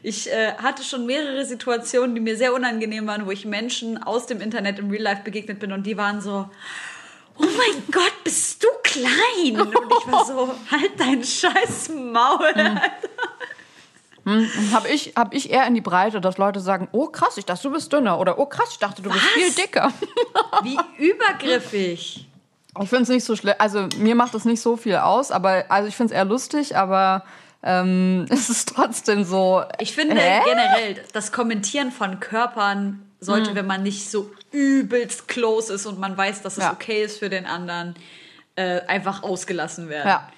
[0.00, 4.26] ich äh, hatte schon mehrere Situationen, die mir sehr unangenehm waren, wo ich Menschen aus
[4.26, 6.48] dem Internet im Real Life begegnet bin und die waren so,
[7.36, 9.60] oh mein Gott, bist du klein?
[9.60, 12.54] Und ich war so, halt dein scheiß Maul.
[14.72, 17.62] Habe ich, hab ich eher in die Breite, dass Leute sagen, oh krass, ich dachte,
[17.62, 19.30] du bist dünner oder oh krass, ich dachte, du bist Was?
[19.32, 19.92] viel dicker.
[20.64, 22.26] Wie übergriffig.
[22.82, 25.64] Ich finde es nicht so schlimm, also mir macht das nicht so viel aus, aber
[25.68, 27.24] also ich finde es eher lustig, aber
[27.62, 29.62] ähm, es ist trotzdem so.
[29.78, 30.40] Ich finde Hä?
[30.44, 36.16] generell, das Kommentieren von Körpern sollte, wenn man nicht so übelst close ist und man
[36.16, 36.72] weiß, dass es Ja.
[36.72, 37.94] okay ist für den anderen,
[38.56, 40.08] äh, einfach ausgelassen werden.
[40.08, 40.28] Ja.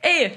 [0.00, 0.32] Ey,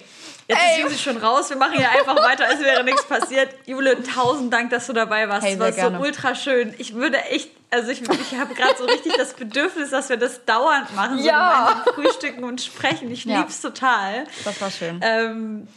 [0.48, 0.78] jetzt Ey.
[0.78, 1.50] ist Juli schon raus.
[1.50, 3.50] Wir machen hier einfach weiter, als wäre nichts passiert.
[3.66, 5.46] Jule, tausend Dank, dass du dabei warst.
[5.46, 5.98] Hey, es war gerne.
[5.98, 6.74] so ultra schön.
[6.78, 10.46] Ich würde echt, also ich, ich habe gerade so richtig das Bedürfnis, dass wir das
[10.46, 11.20] dauernd machen.
[11.20, 11.70] So Ja.
[11.70, 13.10] gemeinsam frühstücken und sprechen.
[13.12, 13.40] Ich Ja.
[13.40, 14.26] lieb's total.
[14.44, 15.00] Das war schön.
[15.02, 15.68] Ähm,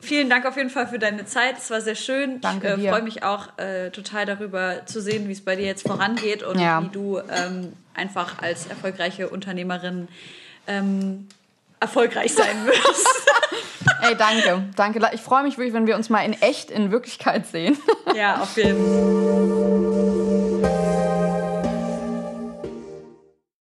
[0.00, 1.58] vielen Dank auf jeden Fall für deine Zeit.
[1.58, 2.40] Es war sehr schön.
[2.40, 5.66] Danke ich äh, freue mich auch äh, total darüber zu sehen, wie es bei dir
[5.66, 6.82] jetzt vorangeht und Ja.
[6.82, 10.08] wie du ähm, einfach als erfolgreiche Unternehmerin
[10.66, 11.28] ähm,
[11.80, 13.06] erfolgreich sein wirst.
[14.02, 14.64] Ey, danke.
[14.76, 15.00] Danke.
[15.12, 17.78] Ich freue mich wirklich, wenn wir uns mal in echt, in Wirklichkeit sehen.
[18.14, 19.97] ja, auf jeden Fall.